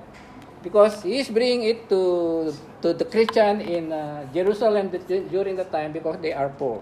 Because 0.61 1.03
he 1.03 1.19
is 1.19 1.29
bringing 1.29 1.63
it 1.63 1.89
to 1.89 2.53
to 2.81 2.93
the 2.93 3.05
Christian 3.05 3.61
in 3.61 3.93
uh, 3.93 4.25
Jerusalem 4.33 4.89
during 5.29 5.57
the 5.57 5.65
time 5.69 5.93
because 5.93 6.17
they 6.21 6.33
are 6.33 6.49
poor. 6.49 6.81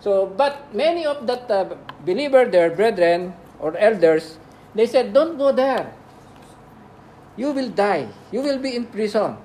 So, 0.00 0.26
but 0.26 0.74
many 0.74 1.04
of 1.04 1.26
that 1.26 1.50
uh, 1.50 1.76
believer 2.06 2.46
there, 2.46 2.70
brethren 2.72 3.34
or 3.60 3.76
elders, 3.76 4.38
they 4.74 4.86
said, 4.86 5.12
don't 5.12 5.36
go 5.36 5.52
there. 5.52 5.92
You 7.36 7.52
will 7.52 7.68
die. 7.68 8.08
You 8.32 8.40
will 8.40 8.58
be 8.58 8.74
in 8.74 8.86
prison. 8.86 9.36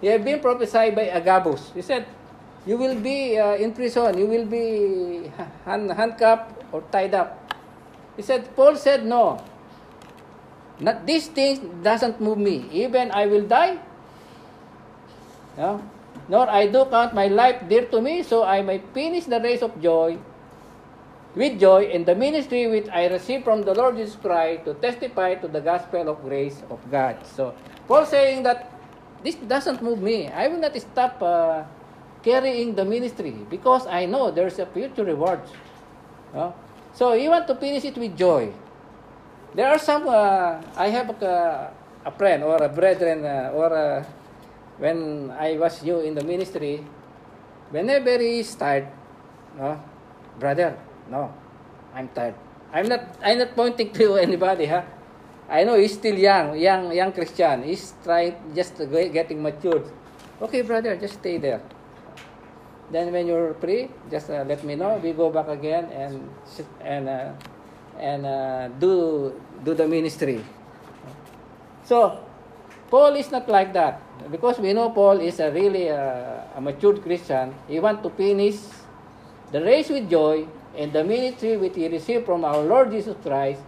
He 0.00 0.08
had 0.12 0.24
been 0.24 0.40
prophesied 0.40 0.94
by 0.94 1.08
Agabus. 1.08 1.72
He 1.72 1.80
said, 1.80 2.06
you 2.66 2.76
will 2.76 2.96
be 2.96 3.38
uh, 3.38 3.54
in 3.54 3.72
prison. 3.72 4.16
You 4.18 4.26
will 4.26 4.46
be 4.46 5.30
hand, 5.64 5.92
handcuffed 5.92 6.64
or 6.72 6.82
tied 6.90 7.14
up. 7.14 7.54
He 8.16 8.22
said, 8.22 8.54
Paul 8.56 8.76
said, 8.76 9.04
no. 9.04 9.42
Not 10.80 11.06
these 11.06 11.28
things 11.28 11.60
doesn't 11.82 12.20
move 12.20 12.38
me. 12.38 12.66
Even 12.72 13.10
I 13.12 13.26
will 13.26 13.46
die. 13.46 13.78
No? 15.56 15.82
Nor 16.28 16.48
I 16.48 16.66
do 16.66 16.84
count 16.86 17.14
my 17.14 17.28
life 17.28 17.62
dear 17.68 17.84
to 17.86 18.00
me, 18.00 18.22
so 18.22 18.44
I 18.44 18.62
may 18.62 18.80
finish 18.92 19.26
the 19.26 19.40
race 19.40 19.62
of 19.62 19.80
joy 19.80 20.18
with 21.34 21.58
joy 21.58 21.84
in 21.90 22.04
the 22.04 22.14
ministry 22.14 22.66
which 22.66 22.88
I 22.88 23.06
received 23.08 23.44
from 23.44 23.62
the 23.62 23.74
Lord 23.74 23.96
Jesus 23.96 24.16
Christ 24.16 24.64
to 24.64 24.74
testify 24.74 25.34
to 25.42 25.48
the 25.48 25.60
gospel 25.60 26.08
of 26.08 26.22
grace 26.22 26.62
of 26.70 26.78
God. 26.90 27.18
So, 27.26 27.54
Paul 27.86 28.06
saying 28.06 28.44
that 28.44 28.70
this 29.22 29.34
doesn't 29.34 29.82
move 29.82 30.00
me. 30.00 30.28
I 30.28 30.48
will 30.48 30.60
not 30.60 30.76
stop 30.78 31.20
uh, 31.22 31.64
carrying 32.24 32.74
the 32.74 32.84
ministry 32.84 33.36
because 33.52 33.86
I 33.86 34.06
know 34.06 34.30
there's 34.32 34.58
a 34.58 34.66
future 34.66 35.04
reward. 35.04 35.40
Uh, 36.34 36.50
so, 36.94 37.12
you 37.12 37.30
want 37.30 37.46
to 37.48 37.54
finish 37.54 37.84
it 37.84 37.96
with 37.98 38.16
joy. 38.16 38.50
There 39.54 39.68
are 39.68 39.78
some, 39.78 40.08
uh, 40.08 40.62
I 40.74 40.88
have 40.88 41.10
a, 41.22 41.70
a, 42.04 42.10
friend 42.10 42.42
or 42.42 42.56
a 42.56 42.68
brethren 42.68 43.24
uh, 43.24 43.52
or 43.52 43.66
a, 43.70 44.06
when 44.78 45.30
I 45.38 45.58
was 45.58 45.82
new 45.82 46.00
in 46.00 46.14
the 46.14 46.24
ministry, 46.24 46.84
whenever 47.70 48.18
he 48.18 48.40
is 48.40 48.54
tired, 48.54 48.88
brother, 50.38 50.78
no, 51.10 51.32
I'm 51.94 52.08
tired. 52.08 52.34
I'm 52.74 52.88
not. 52.88 53.06
I'm 53.22 53.38
not 53.38 53.54
pointing 53.54 53.92
to 54.02 54.16
anybody, 54.16 54.66
huh? 54.66 54.82
I 55.48 55.62
know 55.62 55.78
he's 55.78 55.94
still 55.94 56.18
young, 56.18 56.58
young, 56.58 56.90
young 56.90 57.12
Christian. 57.12 57.62
He's 57.62 57.94
trying 58.02 58.34
just 58.54 58.74
getting 58.90 59.42
matured. 59.42 59.86
Okay, 60.42 60.62
brother, 60.62 60.96
just 60.96 61.14
stay 61.14 61.38
there. 61.38 61.62
Then 62.94 63.10
when 63.10 63.26
you're 63.26 63.58
free, 63.58 63.90
just 64.06 64.30
uh, 64.30 64.46
let 64.46 64.62
me 64.62 64.78
know. 64.78 65.02
We 65.02 65.10
go 65.18 65.26
back 65.26 65.50
again 65.50 65.90
and 65.90 66.30
and 66.78 67.10
uh, 67.10 67.34
and 67.98 68.22
uh, 68.22 68.70
do 68.78 69.34
do 69.66 69.74
the 69.74 69.90
ministry. 69.90 70.38
So 71.82 72.22
Paul 72.94 73.18
is 73.18 73.34
not 73.34 73.50
like 73.50 73.74
that 73.74 73.98
because 74.30 74.62
we 74.62 74.70
know 74.70 74.94
Paul 74.94 75.18
is 75.18 75.42
a 75.42 75.50
really 75.50 75.90
uh, 75.90 76.54
a 76.54 76.60
matured 76.62 77.02
Christian. 77.02 77.50
He 77.66 77.82
want 77.82 78.06
to 78.06 78.14
finish 78.14 78.62
the 79.50 79.58
race 79.58 79.90
with 79.90 80.06
joy 80.06 80.46
and 80.78 80.94
the 80.94 81.02
ministry 81.02 81.58
which 81.58 81.74
he 81.74 81.90
received 81.90 82.22
from 82.22 82.46
our 82.46 82.62
Lord 82.62 82.94
Jesus 82.94 83.18
Christ 83.26 83.58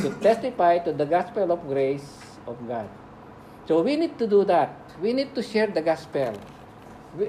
to 0.00 0.08
testify 0.24 0.80
to 0.88 0.96
the 0.96 1.04
gospel 1.04 1.52
of 1.52 1.60
grace 1.68 2.16
of 2.48 2.56
God. 2.64 2.88
So 3.68 3.84
we 3.84 4.00
need 4.00 4.16
to 4.16 4.24
do 4.24 4.40
that. 4.48 4.72
We 5.04 5.12
need 5.12 5.36
to 5.36 5.42
share 5.44 5.68
the 5.68 5.84
gospel. 5.84 6.32
We, 7.12 7.28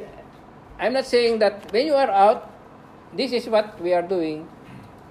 I'm 0.80 0.94
not 0.94 1.06
saying 1.06 1.40
that 1.40 1.72
when 1.72 1.88
you 1.88 1.94
are 1.94 2.10
out, 2.10 2.52
this 3.16 3.32
is 3.32 3.48
what 3.48 3.80
we 3.82 3.94
are 3.94 4.02
doing. 4.02 4.48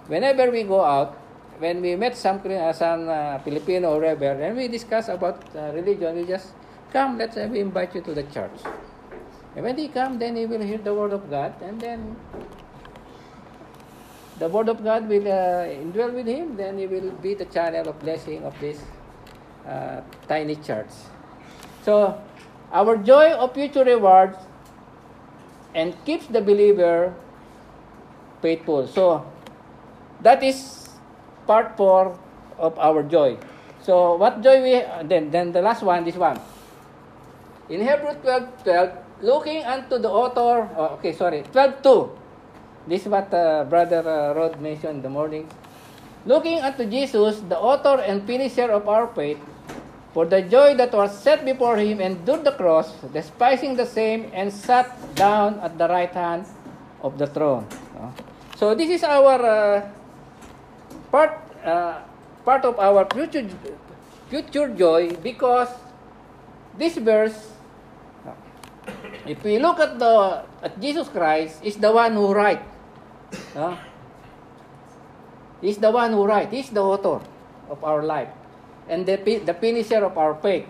Whenever 0.07 0.51
we 0.51 0.63
go 0.63 0.85
out, 0.85 1.15
when 1.59 1.81
we 1.81 1.97
met 1.97 2.17
some 2.17 2.41
uh, 2.45 2.73
some 2.73 3.09
uh, 3.09 3.39
Filipino 3.39 3.99
rebel, 3.99 4.43
and 4.43 4.57
we 4.57 4.69
discuss 4.69 5.09
about 5.09 5.43
uh, 5.57 5.73
religion, 5.73 6.17
we 6.17 6.25
just 6.25 6.53
come. 6.93 7.17
Let's 7.17 7.37
uh, 7.37 7.49
we 7.51 7.61
invite 7.61 7.95
you 7.95 8.03
to 8.03 8.13
the 8.13 8.25
church. 8.25 8.61
And 9.57 9.65
when 9.65 9.77
they 9.77 9.89
come, 9.89 10.19
then 10.19 10.35
they 10.35 10.47
will 10.47 10.61
hear 10.61 10.79
the 10.79 10.93
word 10.93 11.13
of 11.13 11.31
God, 11.31 11.55
and 11.63 11.81
then 11.81 12.17
the 14.39 14.49
word 14.49 14.69
of 14.69 14.83
God 14.83 15.09
will 15.09 15.27
uh, 15.29 15.65
indwell 15.65 16.13
with 16.13 16.27
him, 16.27 16.57
then 16.57 16.77
he 16.77 16.87
will 16.87 17.13
be 17.23 17.35
the 17.35 17.45
channel 17.47 17.89
of 17.89 17.99
blessing 18.01 18.43
of 18.43 18.59
this 18.61 18.81
uh, 19.67 20.01
tiny 20.29 20.57
church. 20.57 20.91
So, 21.83 22.21
our 22.73 22.97
joy 22.97 23.31
of 23.33 23.55
future 23.55 23.85
rewards 23.85 24.37
and 25.75 25.93
keeps 26.05 26.27
the 26.27 26.41
believer 26.41 27.15
faithful. 28.41 28.87
So, 28.87 29.27
that 30.23 30.43
is 30.43 30.89
part 31.47 31.77
four 31.77 32.19
of 32.59 32.79
our 32.79 33.03
joy. 33.03 33.37
So, 33.83 34.17
what 34.17 34.41
joy 34.43 34.63
we 34.63 34.83
then 35.05 35.31
then 35.31 35.53
the 35.53 35.61
last 35.61 35.83
one, 35.83 36.05
this 36.05 36.17
one. 36.17 36.41
In 37.69 37.81
Hebrews 37.81 38.17
12, 38.23 38.65
12, 38.65 38.93
looking 39.23 39.65
unto 39.65 39.99
the 39.99 40.09
author, 40.09 40.69
oh, 40.77 41.01
okay, 41.01 41.13
sorry, 41.13 41.43
12 41.53 41.83
2 41.83 42.25
this 42.87 43.03
is 43.03 43.09
what 43.09 43.33
uh, 43.33 43.65
Brother 43.65 44.05
uh, 44.05 44.37
Rod 44.37 44.61
mentioned 44.61 45.01
in 45.01 45.03
the 45.03 45.09
morning. 45.09 45.49
Looking 46.27 46.61
unto 46.61 46.85
Jesus, 46.85 47.41
the 47.49 47.57
author 47.57 48.01
and 48.01 48.27
finisher 48.27 48.69
of 48.69 48.89
our 48.89 49.09
faith, 49.17 49.41
for 50.15 50.25
the 50.25 50.41
joy 50.47 50.79
that 50.79 50.95
was 50.95 51.11
set 51.11 51.45
before 51.45 51.77
him 51.77 52.01
endured 52.01 52.47
the 52.47 52.55
cross, 52.55 52.95
despising 53.13 53.75
the 53.75 53.85
same, 53.85 54.31
and 54.33 54.47
sat 54.47 54.87
down 55.19 55.59
at 55.59 55.77
the 55.77 55.91
right 55.91 56.15
hand 56.15 56.47
of 57.03 57.19
the 57.19 57.27
throne. 57.27 57.67
So 58.55 58.79
this 58.79 58.89
is 58.89 59.03
our 59.03 59.43
uh, 59.43 59.91
part 61.11 61.35
uh, 61.67 62.07
part 62.47 62.63
of 62.63 62.79
our 62.79 63.03
future 63.11 63.43
future 64.31 64.71
joy 64.71 65.11
because 65.19 65.75
this 66.79 66.95
verse, 67.03 67.51
if 69.27 69.43
we 69.43 69.59
look 69.59 69.83
at 69.83 69.99
the 69.99 70.47
at 70.63 70.79
Jesus 70.79 71.11
Christ, 71.11 71.59
is 71.67 71.75
the 71.75 71.91
one 71.91 72.15
who 72.15 72.31
write. 72.31 72.63
No? 73.59 73.75
He's 75.59 75.83
the 75.83 75.91
one 75.91 76.15
who 76.15 76.23
write. 76.23 76.55
He's 76.55 76.71
the 76.71 76.87
author 76.87 77.19
of 77.67 77.83
our 77.83 78.07
life 78.07 78.31
and 78.89 79.07
the, 79.07 79.17
the 79.17 79.55
finisher 79.55 80.05
of 80.05 80.17
our 80.19 80.35
faith. 80.37 80.67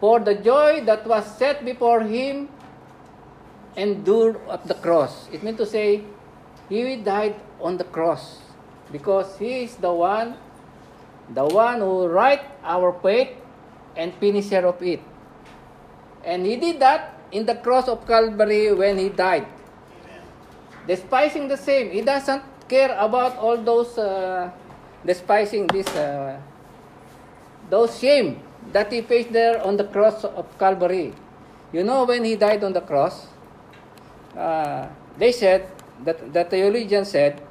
For 0.00 0.20
the 0.20 0.34
joy 0.34 0.84
that 0.84 1.06
was 1.06 1.24
set 1.38 1.64
before 1.64 2.00
him 2.00 2.48
endured 3.76 4.40
at 4.50 4.66
the 4.66 4.74
cross. 4.74 5.28
It 5.32 5.42
meant 5.42 5.58
to 5.58 5.66
say, 5.66 6.02
he 6.68 6.96
died 6.96 7.36
on 7.60 7.76
the 7.76 7.84
cross 7.84 8.40
because 8.92 9.38
he 9.38 9.64
is 9.64 9.76
the 9.76 9.92
one, 9.92 10.36
the 11.32 11.44
one 11.44 11.80
who 11.80 12.06
write 12.06 12.42
our 12.62 12.92
faith 13.00 13.30
and 13.96 14.12
finisher 14.20 14.66
of 14.66 14.82
it. 14.82 15.00
And 16.24 16.46
he 16.46 16.56
did 16.56 16.80
that 16.80 17.20
in 17.32 17.46
the 17.46 17.54
cross 17.54 17.88
of 17.88 18.06
Calvary 18.06 18.72
when 18.72 18.98
he 18.98 19.08
died. 19.08 19.46
Despising 20.86 21.48
the 21.48 21.56
same, 21.56 21.90
he 21.90 22.02
doesn't 22.02 22.42
care 22.68 22.96
about 22.98 23.36
all 23.36 23.56
those 23.56 23.96
uh, 23.98 24.50
despising 25.04 25.66
this, 25.68 25.88
uh, 25.96 26.40
those 27.74 27.98
shame 27.98 28.38
that 28.70 28.94
he 28.94 29.02
faced 29.02 29.34
there 29.34 29.58
on 29.66 29.76
the 29.76 29.82
cross 29.90 30.22
of 30.22 30.46
Calvary. 30.62 31.10
You 31.74 31.82
know, 31.82 32.06
when 32.06 32.22
he 32.22 32.38
died 32.38 32.62
on 32.62 32.72
the 32.72 32.80
cross, 32.80 33.26
uh, 34.38 34.86
they 35.18 35.32
said 35.32 35.66
that 36.06 36.22
the 36.32 36.44
theologian 36.44 37.04
said, 37.04 37.42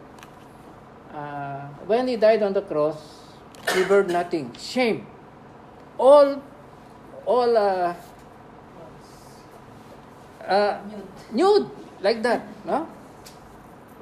uh, 1.12 1.67
when 1.91 2.07
he 2.07 2.15
died 2.15 2.41
on 2.41 2.53
the 2.53 2.62
cross, 2.63 2.97
he 3.75 3.83
bore 3.83 4.03
nothing, 4.03 4.47
shame, 4.55 5.05
all, 5.99 6.41
all, 7.25 7.57
uh, 7.57 7.93
uh, 10.47 10.79
nude 11.31 11.67
like 11.99 12.23
that, 12.23 12.47
no? 12.63 12.88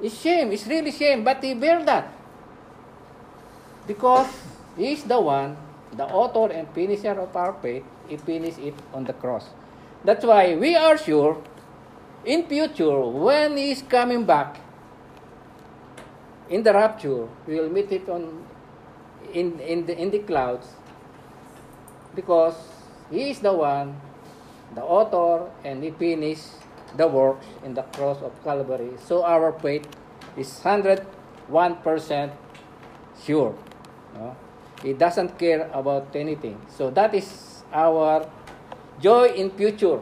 It's 0.02 0.18
shame. 0.18 0.50
It's 0.50 0.66
really 0.66 0.90
shame. 0.90 1.22
But 1.22 1.38
he 1.44 1.54
bear 1.54 1.84
that. 1.84 2.10
Because 3.86 4.26
he 4.76 4.94
is 4.94 5.04
the 5.04 5.20
one, 5.20 5.56
the 5.96 6.04
author 6.04 6.52
and 6.52 6.68
finisher 6.74 7.18
of 7.18 7.36
our 7.36 7.54
faith. 7.60 7.84
He 8.08 8.16
finished 8.16 8.58
it 8.58 8.74
on 8.92 9.04
the 9.04 9.12
cross. 9.12 9.48
That's 10.04 10.24
why 10.24 10.56
we 10.56 10.74
are 10.74 10.98
sure 10.98 11.42
in 12.24 12.46
future 12.46 13.00
when 13.00 13.56
he 13.56 13.72
is 13.72 13.82
coming 13.82 14.24
back 14.24 14.60
in 16.48 16.62
the 16.62 16.72
rapture, 16.72 17.26
we 17.46 17.58
will 17.58 17.70
meet 17.70 17.90
it 17.90 18.08
on 18.08 18.44
in 19.32 19.58
in 19.60 19.86
the 19.86 19.96
in 19.96 20.10
the 20.10 20.20
clouds 20.20 20.68
because 22.14 22.54
he 23.10 23.30
is 23.30 23.40
the 23.40 23.52
one, 23.52 23.96
the 24.74 24.82
author, 24.82 25.50
and 25.64 25.82
he 25.82 25.90
finished 25.90 26.60
the 26.96 27.06
works 27.08 27.46
in 27.64 27.74
the 27.74 27.82
cross 27.96 28.20
of 28.20 28.32
Calvary. 28.44 28.92
So 29.00 29.24
our 29.24 29.52
faith 29.60 29.88
is 30.36 30.48
101% 30.60 31.08
sure. 33.24 33.54
No? 34.14 34.36
He 34.82 34.92
doesn't 34.92 35.38
care 35.38 35.70
about 35.72 36.14
anything. 36.14 36.58
So 36.68 36.90
that 36.90 37.14
is 37.14 37.62
our 37.72 38.28
joy 39.00 39.30
in 39.38 39.50
future. 39.50 40.00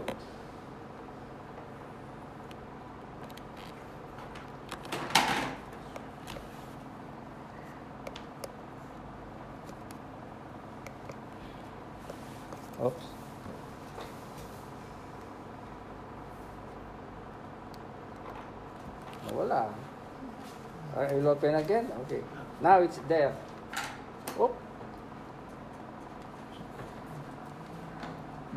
Oops. 12.80 13.04
Wala. 19.32 19.68
I 20.96 21.12
will 21.12 21.28
open 21.28 21.54
again. 21.54 21.92
Okay. 22.06 22.22
Now 22.62 22.80
it's 22.80 22.96
there. 23.06 23.36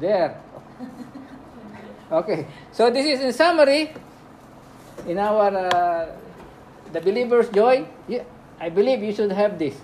There. 0.04 0.36
Okay. 2.12 2.44
So 2.76 2.92
this 2.92 3.08
is 3.08 3.24
in 3.24 3.32
summary 3.32 3.96
in 5.08 5.16
our 5.16 5.48
uh, 5.48 6.12
the 6.92 7.00
believer's 7.00 7.48
joy. 7.48 7.88
Yeah, 8.12 8.28
I 8.60 8.68
believe 8.68 9.00
you 9.00 9.16
should 9.16 9.32
have 9.32 9.56
this. 9.56 9.80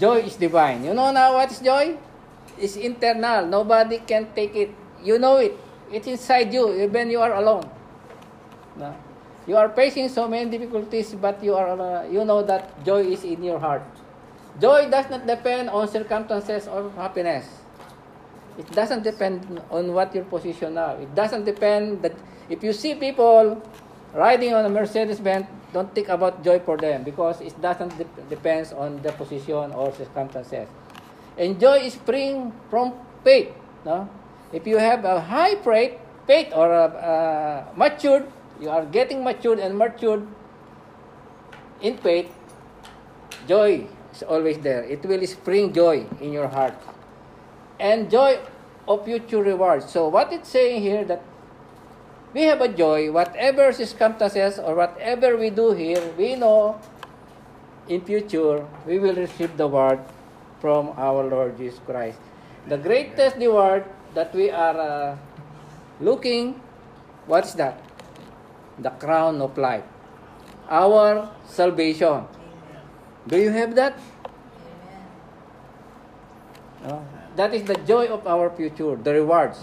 Joy 0.00 0.24
is 0.24 0.40
divine. 0.40 0.80
You 0.80 0.96
know 0.96 1.12
now 1.12 1.36
what 1.36 1.52
is 1.52 1.60
joy? 1.60 2.00
It's 2.56 2.80
internal. 2.80 3.44
Nobody 3.44 4.00
can 4.00 4.32
take 4.32 4.56
it. 4.56 4.72
You 5.04 5.20
know 5.20 5.36
it. 5.44 5.52
It's 5.92 6.08
inside 6.08 6.48
you, 6.48 6.72
even 6.72 7.12
you 7.12 7.20
are 7.20 7.36
alone. 7.36 7.68
No? 8.80 8.96
You 9.44 9.60
are 9.60 9.68
facing 9.76 10.08
so 10.08 10.24
many 10.24 10.48
difficulties, 10.48 11.12
but 11.12 11.36
you 11.44 11.52
are 11.52 11.76
uh, 11.76 12.08
you 12.08 12.24
know 12.24 12.40
that 12.40 12.72
joy 12.80 13.04
is 13.12 13.28
in 13.28 13.44
your 13.44 13.60
heart. 13.60 13.84
Joy 14.56 14.88
does 14.88 15.12
not 15.12 15.28
depend 15.28 15.68
on 15.68 15.84
circumstances 15.84 16.64
or 16.64 16.88
happiness. 16.96 17.63
It 18.58 18.70
doesn't 18.72 19.02
depend 19.02 19.60
on 19.70 19.92
what 19.92 20.14
your 20.14 20.24
position 20.24 20.74
now. 20.74 20.94
It 20.94 21.14
doesn't 21.14 21.44
depend 21.44 22.02
that 22.02 22.14
if 22.48 22.62
you 22.62 22.72
see 22.72 22.94
people 22.94 23.60
riding 24.14 24.54
on 24.54 24.64
a 24.64 24.70
Mercedes 24.70 25.18
Benz, 25.18 25.46
don't 25.72 25.92
think 25.94 26.08
about 26.08 26.44
joy 26.44 26.60
for 26.60 26.76
them 26.76 27.02
because 27.02 27.40
it 27.40 27.54
doesn't 27.60 27.98
de- 27.98 28.06
depends 28.30 28.72
on 28.72 29.02
the 29.02 29.10
position 29.12 29.72
or 29.74 29.92
circumstances. 29.94 30.68
And 31.36 31.58
joy 31.58 31.82
is 31.82 31.94
spring 31.94 32.52
from 32.70 32.94
faith. 33.24 33.50
No? 33.84 34.08
If 34.52 34.66
you 34.66 34.78
have 34.78 35.04
a 35.04 35.20
high 35.20 35.56
faith, 35.56 35.98
faith 36.26 36.54
or 36.54 36.70
a, 36.70 36.86
uh, 36.94 37.66
matured 37.74 38.30
you 38.60 38.70
are 38.70 38.84
getting 38.86 39.24
matured 39.24 39.58
and 39.58 39.76
matured 39.76 40.26
in 41.80 41.98
faith, 41.98 42.30
joy 43.48 43.86
is 44.12 44.22
always 44.22 44.58
there. 44.58 44.84
It 44.84 45.04
will 45.04 45.26
spring 45.26 45.72
joy 45.72 46.06
in 46.20 46.32
your 46.32 46.48
heart. 46.48 46.74
And 47.78 48.10
joy 48.10 48.38
of 48.88 49.04
future 49.04 49.42
rewards. 49.42 49.90
So 49.90 50.08
what 50.08 50.32
it's 50.32 50.48
saying 50.48 50.82
here 50.82 51.04
that 51.04 51.22
we 52.32 52.42
have 52.42 52.60
a 52.60 52.68
joy, 52.68 53.10
whatever 53.10 53.72
circumstances 53.72 54.58
or 54.58 54.74
whatever 54.74 55.36
we 55.36 55.50
do 55.50 55.72
here, 55.72 56.02
we 56.16 56.34
know 56.34 56.80
in 57.88 58.00
future 58.00 58.66
we 58.86 58.98
will 58.98 59.14
receive 59.14 59.56
the 59.56 59.68
word 59.68 60.00
from 60.60 60.92
our 60.96 61.24
Lord 61.24 61.58
Jesus 61.58 61.80
Christ. 61.84 62.18
The 62.68 62.78
greatest 62.78 63.36
reward 63.36 63.84
that 64.14 64.34
we 64.34 64.50
are 64.50 64.78
uh, 64.78 65.16
looking, 66.00 66.60
what's 67.26 67.54
that? 67.54 67.80
the 68.78 68.90
crown 68.90 69.40
of 69.40 69.56
life, 69.56 69.84
our 70.68 71.30
salvation. 71.46 72.26
Do 73.26 73.38
you 73.38 73.50
have 73.50 73.74
that? 73.76 73.98
That 77.36 77.54
is 77.54 77.64
the 77.64 77.74
joy 77.82 78.06
of 78.06 78.26
our 78.26 78.50
future, 78.50 78.94
the 78.94 79.12
rewards. 79.14 79.58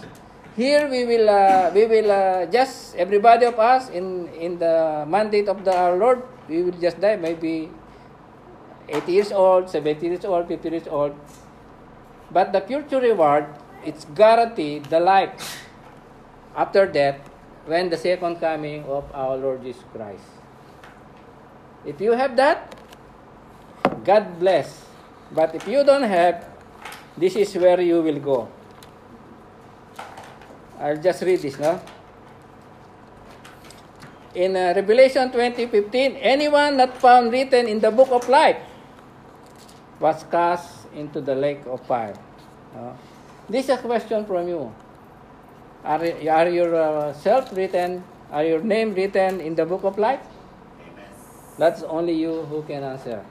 Here 0.55 0.89
we 0.91 1.05
will, 1.05 1.29
uh, 1.29 1.71
we 1.73 1.85
will 1.87 2.11
uh, 2.11 2.45
just 2.47 2.95
everybody 2.99 3.45
of 3.47 3.55
us 3.55 3.87
in 3.87 4.27
in 4.35 4.59
the 4.59 5.07
mandate 5.07 5.47
of 5.47 5.63
the 5.63 5.71
our 5.71 5.95
Lord, 5.95 6.19
we 6.51 6.63
will 6.63 6.75
just 6.75 6.99
die 6.99 7.15
maybe 7.15 7.71
80 8.91 9.11
years 9.11 9.31
old, 9.31 9.69
70 9.69 10.03
years 10.05 10.25
old, 10.25 10.47
50 10.47 10.69
years 10.69 10.87
old. 10.91 11.15
But 12.31 12.51
the 12.51 12.59
future 12.59 12.99
reward, 12.99 13.47
it's 13.85 14.03
guaranteed 14.03 14.91
the 14.91 14.99
life 14.99 15.63
after 16.55 16.85
death 16.85 17.23
when 17.65 17.89
the 17.89 17.97
second 17.97 18.43
coming 18.43 18.83
of 18.83 19.07
our 19.15 19.37
Lord 19.37 19.63
Jesus 19.63 19.83
Christ. 19.95 20.27
If 21.85 22.01
you 22.01 22.11
have 22.11 22.35
that, 22.35 22.75
God 24.03 24.39
bless. 24.39 24.83
But 25.31 25.55
if 25.55 25.67
you 25.67 25.83
don't 25.83 26.03
have, 26.03 26.50
this 27.17 27.35
is 27.35 27.53
where 27.55 27.81
you 27.81 28.01
will 28.01 28.19
go. 28.19 28.49
I'll 30.79 30.97
just 30.97 31.21
read 31.21 31.41
this 31.41 31.59
now. 31.59 31.79
In 34.33 34.55
uh, 34.55 34.73
Revelation 34.75 35.29
20:15, 35.29 36.17
anyone 36.21 36.77
not 36.77 36.97
found 36.97 37.31
written 37.31 37.67
in 37.67 37.79
the 37.79 37.91
book 37.91 38.09
of 38.09 38.27
life 38.29 38.57
was 39.99 40.23
cast 40.31 40.87
into 40.95 41.21
the 41.21 41.35
lake 41.35 41.61
of 41.67 41.85
fire. 41.85 42.15
Uh, 42.73 42.95
this 43.49 43.65
is 43.67 43.75
a 43.75 43.77
question 43.77 44.25
from 44.25 44.47
you. 44.47 44.73
Are, 45.83 46.01
are 46.01 46.49
your 46.49 46.75
uh, 46.75 47.13
self 47.13 47.51
written, 47.53 48.03
are 48.31 48.43
your 48.43 48.61
name 48.63 48.95
written 48.95 49.41
in 49.41 49.53
the 49.53 49.65
book 49.65 49.83
of 49.83 49.99
life? 49.99 50.21
That's 51.57 51.83
only 51.83 52.13
you 52.13 52.47
who 52.49 52.63
can 52.63 52.83
answer. 52.83 53.21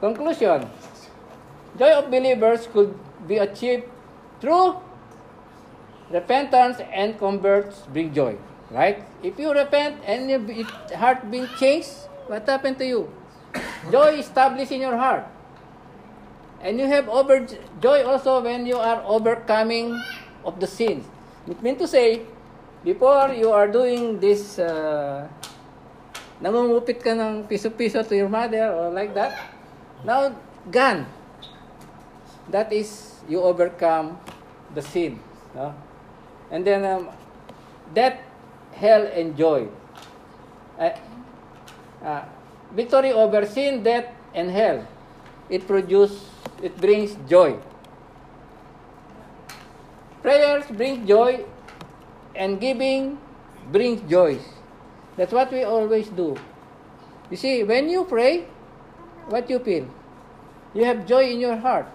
Conclusion 0.00 0.68
Joy 1.78 1.92
of 1.94 2.10
believers 2.10 2.66
could 2.72 2.94
be 3.26 3.38
achieved 3.38 3.84
through 4.40 4.80
repentance 6.10 6.82
and 6.92 7.18
converts 7.18 7.86
bring 7.92 8.12
joy. 8.14 8.36
Right? 8.70 9.02
If 9.22 9.38
you 9.38 9.50
repent 9.52 9.98
and 10.06 10.30
your 10.30 10.42
heart 10.94 11.26
being 11.30 11.48
changed, 11.58 11.90
what 12.26 12.46
happened 12.46 12.78
to 12.78 12.86
you? 12.86 13.10
Joy 13.90 14.22
established 14.22 14.70
in 14.70 14.80
your 14.80 14.96
heart. 14.96 15.26
And 16.62 16.78
you 16.78 16.86
have 16.86 17.06
overjoy 17.06 18.06
also 18.06 18.42
when 18.42 18.66
you 18.66 18.76
are 18.76 19.02
overcoming 19.02 19.98
of 20.44 20.60
the 20.60 20.66
sins. 20.66 21.04
It 21.48 21.62
means 21.62 21.78
to 21.78 21.88
say, 21.88 22.22
before 22.84 23.32
you 23.34 23.50
are 23.50 23.66
doing 23.66 24.20
this, 24.20 24.58
uh, 24.58 25.26
nangungupit 26.40 27.02
ka 27.02 27.16
ng 27.16 27.44
piso-piso 27.48 28.04
to 28.04 28.14
your 28.14 28.28
mother 28.28 28.70
or 28.70 28.92
like 28.92 29.12
that. 29.18 29.34
Now, 30.04 30.32
gone. 30.70 31.08
That 32.50 32.72
is, 32.72 33.20
you 33.28 33.40
overcome 33.40 34.18
the 34.74 34.82
sin. 34.82 35.20
No? 35.54 35.74
And 36.50 36.66
then, 36.66 36.84
um, 36.84 37.08
death, 37.94 38.18
hell, 38.72 39.06
and 39.06 39.36
joy. 39.36 39.68
Uh, 40.78 40.90
uh, 42.02 42.24
victory 42.74 43.12
over 43.12 43.46
sin, 43.46 43.82
death, 43.82 44.06
and 44.34 44.50
hell. 44.50 44.86
It 45.48 45.66
produces, 45.66 46.26
it 46.62 46.76
brings 46.80 47.16
joy. 47.28 47.58
Prayers 50.22 50.64
bring 50.70 51.06
joy, 51.06 51.44
and 52.34 52.60
giving 52.60 53.18
brings 53.72 54.00
joy. 54.10 54.38
That's 55.16 55.32
what 55.32 55.52
we 55.52 55.64
always 55.64 56.08
do. 56.08 56.36
You 57.30 57.36
see, 57.36 57.62
when 57.62 57.88
you 57.88 58.04
pray, 58.04 58.46
what 59.28 59.48
you 59.48 59.58
feel? 59.58 59.86
You 60.74 60.84
have 60.84 61.06
joy 61.06 61.30
in 61.30 61.40
your 61.40 61.56
heart. 61.56 61.86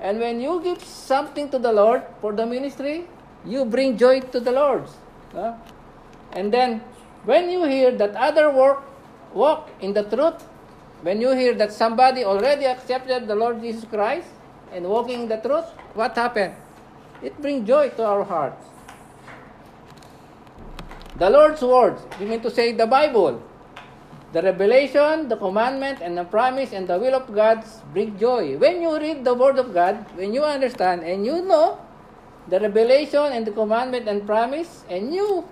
And 0.00 0.18
when 0.18 0.40
you 0.40 0.60
give 0.62 0.82
something 0.82 1.50
to 1.50 1.58
the 1.58 1.72
Lord 1.72 2.02
for 2.20 2.32
the 2.32 2.46
ministry, 2.46 3.06
you 3.44 3.64
bring 3.64 3.98
joy 3.98 4.20
to 4.20 4.40
the 4.40 4.52
Lord. 4.52 4.84
Huh? 5.32 5.54
And 6.32 6.52
then, 6.52 6.80
when 7.24 7.50
you 7.50 7.64
hear 7.64 7.90
that 7.92 8.16
other 8.16 8.50
work, 8.50 8.82
walk 9.34 9.68
in 9.80 9.92
the 9.92 10.02
truth, 10.02 10.42
when 11.02 11.20
you 11.20 11.32
hear 11.32 11.54
that 11.54 11.72
somebody 11.72 12.24
already 12.24 12.66
accepted 12.66 13.26
the 13.26 13.34
Lord 13.34 13.60
Jesus 13.60 13.84
Christ 13.84 14.28
and 14.72 14.86
walking 14.86 15.22
in 15.22 15.28
the 15.28 15.36
truth, 15.36 15.66
what 15.94 16.14
happened? 16.14 16.54
It 17.22 17.40
brings 17.40 17.66
joy 17.66 17.90
to 17.90 18.04
our 18.04 18.24
hearts. 18.24 18.64
The 21.16 21.28
Lord's 21.28 21.60
words, 21.60 22.00
you 22.18 22.26
mean 22.26 22.40
to 22.40 22.50
say 22.50 22.72
the 22.72 22.86
Bible, 22.86 23.42
the 24.32 24.42
revelation, 24.42 25.28
the 25.28 25.36
commandment, 25.36 25.98
and 26.00 26.16
the 26.16 26.24
promise 26.24 26.72
and 26.72 26.86
the 26.86 26.98
will 26.98 27.14
of 27.14 27.26
God 27.34 27.64
bring 27.92 28.18
joy. 28.18 28.56
When 28.58 28.82
you 28.82 28.98
read 28.98 29.24
the 29.24 29.34
Word 29.34 29.58
of 29.58 29.74
God, 29.74 30.06
when 30.14 30.32
you 30.32 30.44
understand 30.44 31.02
and 31.02 31.26
you 31.26 31.42
know 31.42 31.78
the 32.48 32.60
revelation 32.60 33.32
and 33.32 33.46
the 33.46 33.50
commandment 33.50 34.08
and 34.08 34.26
promise, 34.26 34.84
and 34.88 35.14
you 35.14 35.46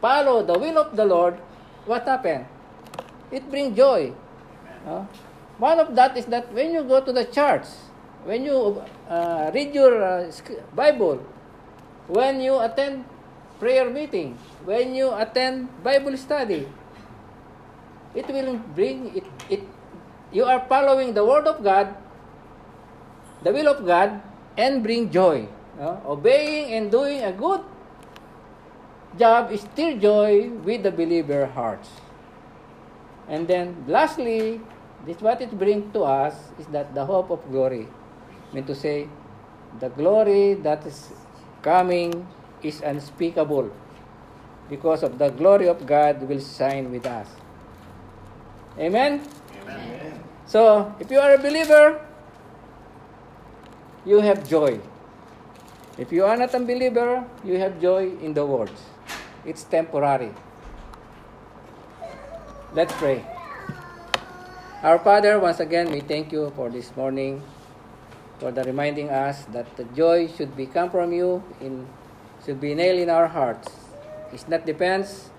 follow 0.00 0.42
the 0.42 0.58
will 0.58 0.78
of 0.78 0.96
the 0.96 1.04
Lord, 1.04 1.38
what 1.86 2.06
happened? 2.06 2.46
It 3.30 3.48
brings 3.50 3.76
joy. 3.76 4.12
Uh, 4.86 5.06
one 5.58 5.78
of 5.78 5.94
that 5.94 6.16
is 6.16 6.26
that 6.26 6.52
when 6.52 6.72
you 6.72 6.82
go 6.82 7.00
to 7.00 7.12
the 7.12 7.24
church, 7.24 7.64
when 8.24 8.44
you 8.44 8.82
uh, 9.08 9.50
read 9.54 9.74
your 9.74 10.02
uh, 10.02 10.30
Bible, 10.74 11.24
when 12.08 12.40
you 12.40 12.58
attend 12.58 13.04
prayer 13.60 13.88
meeting, 13.88 14.36
when 14.64 14.94
you 14.94 15.14
attend 15.14 15.68
Bible 15.82 16.16
study, 16.16 16.66
it 18.14 18.26
will 18.28 18.56
bring 18.74 19.16
it, 19.16 19.26
it 19.50 19.62
you 20.32 20.44
are 20.44 20.64
following 20.68 21.14
the 21.14 21.24
word 21.24 21.46
of 21.46 21.62
God, 21.62 21.94
the 23.42 23.52
will 23.52 23.68
of 23.68 23.86
God, 23.86 24.20
and 24.56 24.82
bring 24.82 25.10
joy. 25.10 25.46
No? 25.78 26.00
Obeying 26.06 26.74
and 26.74 26.90
doing 26.90 27.22
a 27.22 27.32
good 27.32 27.60
job 29.18 29.50
is 29.50 29.62
still 29.62 29.98
joy 29.98 30.50
with 30.66 30.82
the 30.82 30.90
believer 30.90 31.46
hearts. 31.46 31.90
And 33.28 33.46
then 33.48 33.84
lastly, 33.86 34.60
this 35.06 35.20
what 35.20 35.40
it 35.40 35.56
brings 35.58 35.92
to 35.92 36.02
us 36.02 36.34
is 36.58 36.66
that 36.68 36.94
the 36.94 37.04
hope 37.04 37.30
of 37.30 37.42
glory. 37.50 37.86
I 38.50 38.54
mean 38.54 38.64
to 38.64 38.74
say, 38.74 39.08
the 39.80 39.88
glory 39.88 40.54
that 40.54 40.86
is 40.86 41.10
coming 41.62 42.26
is 42.62 42.80
unspeakable 42.80 43.70
because 44.68 45.02
of 45.02 45.18
the 45.18 45.30
glory 45.30 45.68
of 45.68 45.86
God 45.86 46.22
will 46.22 46.40
shine 46.40 46.90
with 46.90 47.06
us. 47.06 47.28
Amen? 48.78 49.22
Amen. 49.62 50.20
So, 50.46 50.92
if 50.98 51.10
you 51.10 51.18
are 51.20 51.34
a 51.34 51.38
believer, 51.38 52.00
you 54.04 54.20
have 54.20 54.48
joy. 54.48 54.80
If 55.96 56.10
you 56.10 56.24
are 56.24 56.36
not 56.36 56.52
a 56.54 56.58
believer, 56.58 57.24
you 57.44 57.58
have 57.58 57.80
joy 57.80 58.10
in 58.18 58.34
the 58.34 58.44
world. 58.44 58.74
It's 59.46 59.62
temporary. 59.62 60.34
Let's 62.74 62.92
pray. 62.94 63.24
Our 64.82 64.98
Father, 64.98 65.38
once 65.38 65.60
again, 65.60 65.92
we 65.92 66.00
thank 66.00 66.32
you 66.32 66.52
for 66.56 66.68
this 66.68 66.90
morning, 66.96 67.42
for 68.40 68.50
the 68.50 68.64
reminding 68.64 69.08
us 69.08 69.44
that 69.54 69.70
the 69.76 69.84
joy 69.94 70.26
should 70.26 70.56
be 70.56 70.66
come 70.66 70.90
from 70.90 71.12
you, 71.12 71.42
in, 71.60 71.86
should 72.44 72.60
be 72.60 72.74
nailed 72.74 72.98
in 72.98 73.08
our 73.08 73.28
hearts. 73.28 73.70
It 74.32 74.44
not 74.48 74.66
depends 74.66 75.30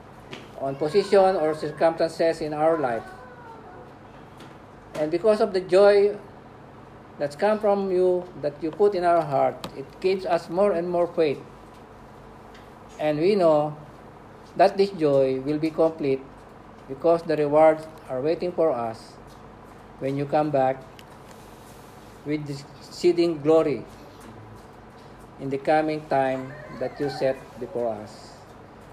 on 0.62 0.76
position 0.78 1.36
or 1.36 1.54
circumstances 1.54 2.42
in 2.42 2.54
our 2.54 2.80
life. 2.80 3.04
And 4.98 5.12
because 5.12 5.42
of 5.42 5.54
the 5.54 5.62
joy 5.62 6.16
that's 7.20 7.36
come 7.36 7.60
from 7.60 7.92
you, 7.92 8.24
that 8.42 8.54
you 8.62 8.72
put 8.72 8.96
in 8.96 9.04
our 9.04 9.22
heart, 9.22 9.56
it 9.78 9.86
gives 10.00 10.26
us 10.26 10.50
more 10.50 10.72
and 10.72 10.90
more 10.90 11.08
faith. 11.08 11.40
And 13.00 13.20
we 13.20 13.36
know 13.36 13.76
that 14.56 14.78
this 14.78 14.90
joy 14.92 15.42
will 15.42 15.60
be 15.60 15.70
complete 15.70 16.22
because 16.88 17.24
the 17.24 17.36
rewards 17.36 17.88
are 18.10 18.22
waiting 18.22 18.52
for 18.52 18.72
us 18.72 19.14
when 20.00 20.16
you 20.18 20.26
come 20.26 20.52
back 20.52 20.82
with 22.26 22.50
exceeding 22.50 23.42
glory 23.42 23.84
in 25.40 25.50
the 25.50 25.58
coming 25.58 26.06
time 26.08 26.54
that 26.80 27.00
you 27.00 27.10
set 27.10 27.38
before 27.60 27.94
us. 27.94 28.32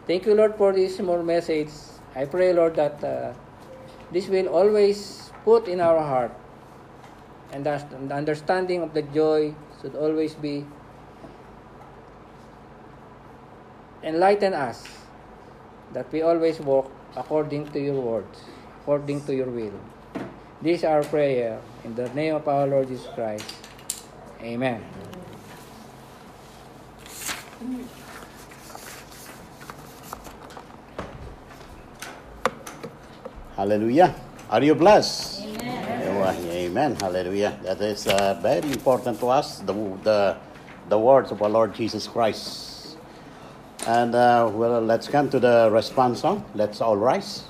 Thank 0.06 0.26
you, 0.26 0.34
Lord, 0.34 0.56
for 0.56 0.72
this 0.72 0.96
small 0.96 1.22
message. 1.22 1.70
I 2.14 2.24
pray, 2.24 2.52
Lord, 2.52 2.74
that 2.76 3.02
uh, 3.04 3.32
this 4.10 4.28
will 4.28 4.48
always 4.48 5.31
put 5.44 5.68
in 5.68 5.80
our 5.80 6.00
heart. 6.00 6.32
And 7.52 7.66
the 7.66 8.14
understanding 8.14 8.82
of 8.82 8.94
the 8.94 9.02
joy 9.02 9.54
should 9.80 9.94
always 9.94 10.34
be 10.34 10.64
enlighten 14.02 14.54
us 14.54 14.88
that 15.92 16.10
we 16.10 16.22
always 16.22 16.58
walk 16.60 16.90
according 17.16 17.68
to 17.72 17.78
your 17.78 18.00
words, 18.00 18.40
according 18.80 19.24
to 19.26 19.34
your 19.34 19.50
will. 19.50 19.78
This 20.62 20.80
is 20.80 20.84
our 20.84 21.02
prayer 21.02 21.60
in 21.84 21.94
the 21.94 22.08
name 22.14 22.34
of 22.34 22.48
our 22.48 22.66
Lord 22.66 22.88
Jesus 22.88 23.06
Christ. 23.14 23.52
Amen. 24.40 24.82
Hallelujah. 33.56 34.14
Are 34.52 34.62
you 34.62 34.74
blessed? 34.74 35.46
Amen. 35.46 36.94
Hallelujah. 36.96 37.58
That 37.62 37.80
is 37.80 38.06
uh, 38.06 38.38
very 38.42 38.70
important 38.70 39.18
to 39.20 39.30
us, 39.30 39.60
the, 39.60 39.72
the, 40.02 40.36
the 40.90 40.98
words 40.98 41.32
of 41.32 41.40
our 41.40 41.48
Lord 41.48 41.74
Jesus 41.74 42.06
Christ. 42.06 42.98
And 43.86 44.14
uh, 44.14 44.50
well, 44.52 44.82
let's 44.82 45.08
come 45.08 45.30
to 45.30 45.40
the 45.40 45.70
response 45.72 46.20
song. 46.20 46.44
Let's 46.54 46.82
all 46.82 46.98
rise. 46.98 47.44